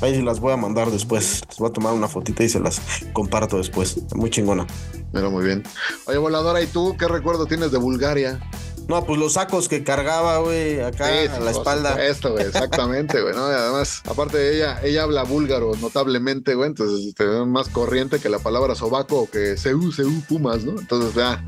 [0.00, 1.42] Ahí las voy a mandar después.
[1.48, 2.80] Les voy a tomar una fotita y se las
[3.12, 3.96] comparto después.
[4.14, 4.66] Muy chingona.
[5.12, 5.62] Pero muy bien.
[6.06, 8.40] Oye, voladora, ¿y tú qué recuerdo tienes de Bulgaria?
[8.88, 11.90] No, pues los sacos que cargaba, güey, acá Sí, a la espalda.
[11.90, 13.50] supuesto, güey, exactamente, güey, ¿no?
[13.50, 18.18] Y además, aparte de ella, ella habla búlgaro notablemente, güey, entonces este, es más corriente
[18.20, 20.78] que la palabra sobaco o que seu, seu, pumas, ¿no?
[20.78, 21.42] Entonces, ya,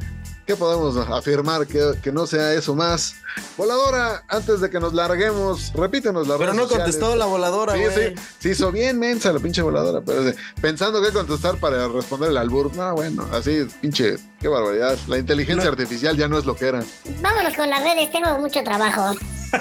[0.47, 3.17] ¿qué podemos afirmar que, que no sea eso más?
[3.57, 8.15] Voladora, antes de que nos larguemos, repítenos la Pero no contestó la voladora, Sí, güey.
[8.17, 10.23] sí, sí, hizo bien mensa la pinche voladora, pero
[10.61, 14.97] pensando qué contestar para responder el albur, no, bueno, así, pinche, qué barbaridad.
[15.09, 16.83] La inteligencia artificial ya no es lo que era.
[17.21, 19.15] Vámonos con las redes, tengo mucho trabajo.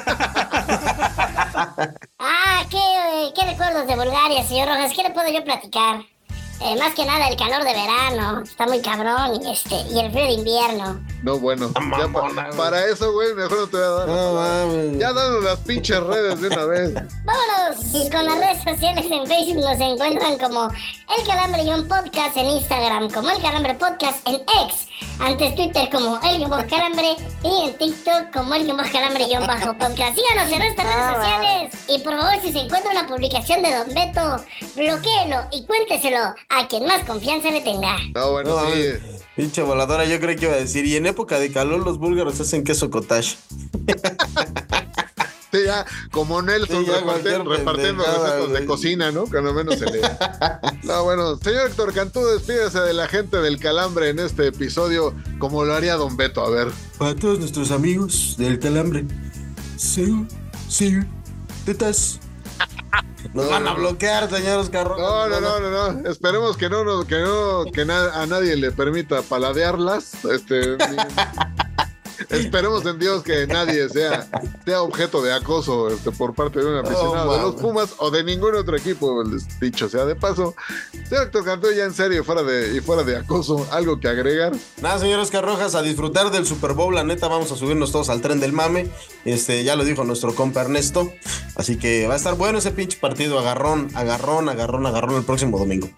[2.19, 4.93] ah, qué, qué recuerdos de Bulgaria, señor Rojas.
[4.95, 6.01] ¿Qué le puedo yo platicar?
[6.61, 10.09] Eh, más que nada el calor de verano, está muy cabrón, y, este, y el
[10.11, 10.99] frío de invierno.
[11.21, 14.07] No, bueno, ya pa- para eso, güey, mejor no te voy a dar.
[14.07, 14.97] No mames.
[14.99, 16.93] Ya danos las pinches redes de una vez.
[17.25, 22.45] Vámonos y con las redes sociales en Facebook nos encuentran como El Calambre Podcast en
[22.47, 24.87] Instagram, como El Calambre Podcast en X,
[25.19, 29.25] antes Twitter como El Guión Bajo Calambre y en TikTok como El Guión Bajo Calambre
[29.25, 30.17] Guión Bajo Podcast.
[30.17, 33.87] Síganos en nuestras redes sociales y por favor si se encuentra una publicación de Don
[33.93, 34.43] Beto,
[34.75, 37.97] bloquéelo y cuénteselo a quien más confianza le tenga.
[38.13, 38.93] No, bueno, No, sí.
[39.35, 40.85] Pinche voladora, yo creo que iba a decir.
[40.85, 43.35] Y en época de calor, los búlgaros hacen queso cottage.
[45.51, 49.25] Sí, ya, como Nelson Sí, ya repartiendo, recetas de cocina, ¿no?
[49.25, 50.01] Cuando menos se le.
[50.83, 55.63] No, bueno, señor Héctor Cantú, despídese de la gente del calambre en este episodio, como
[55.65, 56.45] lo haría Don Beto.
[56.45, 56.67] A ver.
[56.97, 59.05] Para todos nuestros amigos del calambre.
[59.77, 60.27] Sí,
[60.67, 60.99] sí,
[61.65, 62.19] tetas.
[63.33, 65.01] Nos van a bloquear, señor Oscar Rojas.
[65.01, 66.09] No, no, no, no, no.
[66.09, 70.23] Esperemos que no, no que no, que na- a nadie le permita paladearlas.
[70.25, 70.77] Este,
[72.29, 74.27] Esperemos en Dios que nadie sea,
[74.65, 77.61] sea objeto de acoso este, por parte de un aficionado de los mames.
[77.61, 79.23] Pumas o de ningún otro equipo,
[79.61, 80.55] dicho sea de paso.
[81.07, 84.53] Señor Héctor Cantú, ya en serio, fuera de, y fuera de acoso, algo que agregar.
[84.81, 86.95] Nada, señor Oscar Rojas, a disfrutar del Super Bowl.
[86.95, 88.89] La neta, vamos a subirnos todos al tren del mame.
[89.23, 91.11] Este, ya lo dijo nuestro compa Ernesto.
[91.55, 93.39] Así que va a estar bueno ese pinche partido.
[93.39, 95.89] Agarrón, agarrón, agarrón, agarrón el próximo domingo.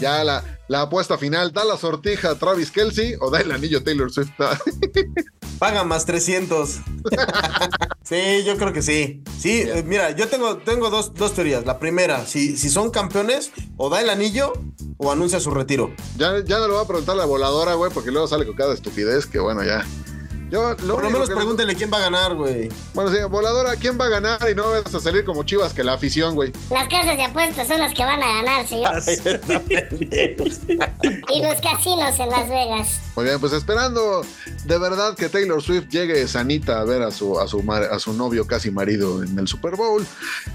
[0.00, 3.82] Ya la, la apuesta final, da la sortija a Travis Kelsey o da el anillo
[3.82, 4.32] Taylor Swift.
[5.58, 6.68] Paga más 300.
[8.02, 9.22] sí, yo creo que sí.
[9.38, 11.64] Sí, eh, mira, yo tengo, tengo dos, dos teorías.
[11.64, 14.52] La primera, si, si son campeones, o da el anillo
[14.98, 15.94] o anuncia su retiro.
[16.16, 18.74] Ya, ya no le voy a preguntar la voladora, güey, porque luego sale con cada
[18.74, 19.84] estupidez que bueno, ya.
[20.50, 22.68] Yo, lo Por lo menos pregúntele quién va a ganar, güey.
[22.94, 24.38] Bueno, sí, voladora, ¿quién va a ganar?
[24.48, 26.52] Y no vas a salir como chivas que la afición, güey.
[26.70, 28.92] Las casas de apuestas son las que van a ganar, señor.
[31.34, 33.00] y los casinos en Las Vegas.
[33.16, 34.22] Muy bien, pues esperando
[34.66, 37.98] de verdad que Taylor Swift llegue sanita a ver a su, a su, mar- a
[37.98, 40.06] su novio casi marido en el Super Bowl.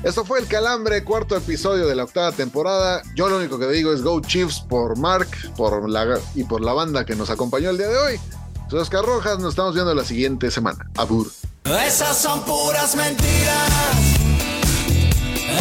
[0.04, 3.02] Esto fue el Calambre, cuarto episodio de la octava temporada.
[3.16, 5.28] Yo lo único que digo es Go Chiefs por Mark
[5.58, 8.20] por la, y por la banda que nos acompañó el día de hoy.
[8.72, 10.90] Soy Oscar Rojas, nos estamos viendo la siguiente semana.
[10.96, 11.30] Abur.
[11.86, 13.70] Esas son puras mentiras.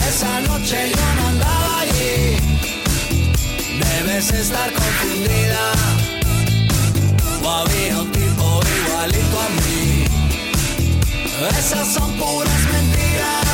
[0.09, 2.37] Esa noche yo no andaba allí.
[3.81, 5.73] Debes estar confundida.
[7.43, 10.05] O había un tipo igualito a mí.
[11.59, 13.45] Esas son puras mentiras.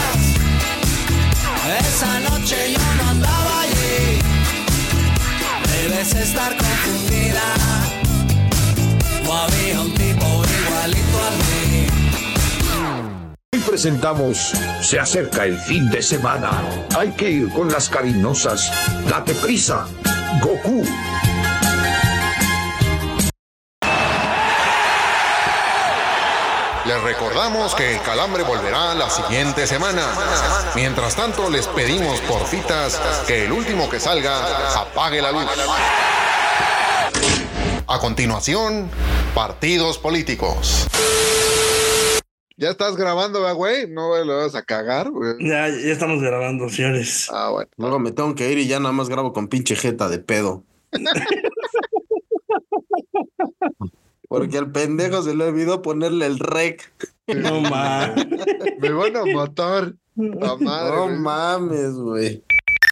[1.81, 4.21] Esa noche yo no andaba allí.
[5.73, 8.06] Debes estar confundida.
[9.31, 11.87] Había un tipo igualito a mí.
[13.53, 16.62] Hoy presentamos Se acerca el fin de semana.
[16.97, 18.72] Hay que ir con las cariñosas.
[19.09, 19.87] Date prisa.
[20.41, 20.85] Goku.
[26.87, 30.07] Les recordamos que el calambre volverá la siguiente semana.
[30.77, 35.47] Mientras tanto, les pedimos por citas que el último que salga apague la luz.
[37.89, 38.91] A continuación,
[39.32, 40.89] partidos políticos.
[42.57, 43.89] ¿Ya estás grabando, ¿verdad, güey?
[43.89, 45.34] No lo vas a cagar, güey.
[45.39, 47.28] Ya, ya estamos grabando, señores.
[47.30, 47.70] Ah, bueno.
[47.76, 50.64] Luego me tengo que ir y ya nada más grabo con pinche jeta de pedo.
[54.28, 56.93] Porque al pendejo se le olvidó ponerle el rec.
[57.28, 58.26] No mames.
[58.80, 59.95] Me van a matar.
[60.16, 62.43] Madre, no mames, güey.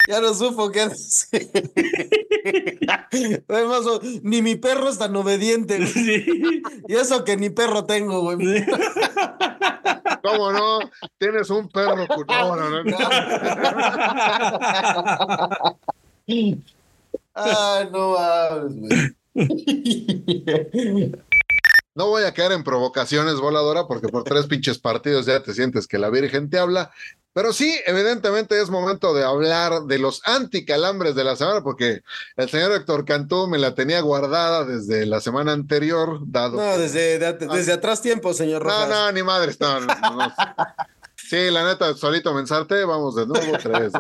[0.09, 1.51] Ya no supo qué decir.
[3.49, 5.79] Además, oh, ni mi perro es tan obediente.
[6.89, 8.65] Y eso que ni perro tengo, güey.
[10.23, 10.79] ¿Cómo no?
[11.19, 12.07] Tienes un perro.
[12.07, 12.85] cu- No, no, no.
[12.85, 12.99] no.
[17.35, 18.77] Ay, no mames,
[19.35, 21.13] güey.
[21.97, 25.87] No voy a caer en provocaciones, voladora, porque por tres pinches partidos ya te sientes
[25.87, 26.91] que la Virgen te habla.
[27.35, 32.03] Pero sí, evidentemente es momento de hablar de los anticalambres de la semana, porque
[32.37, 36.57] el señor Héctor Cantú me la tenía guardada desde la semana anterior, dado.
[36.57, 38.89] No, desde, de- desde atrás tiempo, señor No, Rojas.
[38.89, 40.33] no, ni madres, no, no, no, no.
[41.17, 43.93] Sí, la neta, solito me ensarté, vamos de nuevo, tres.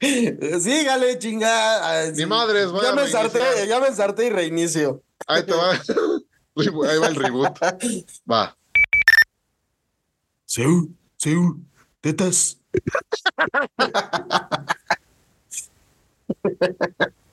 [0.62, 2.10] Sígale, chinga.
[2.12, 5.02] Ni madres, voy ya me ensarté, ya me ensarté y reinicio.
[5.26, 5.72] Ahí te va.
[6.56, 7.52] Ahí va el reboot.
[8.30, 8.56] Va.
[10.46, 10.88] Seúl,
[12.06, 12.58] Seúl, tetas.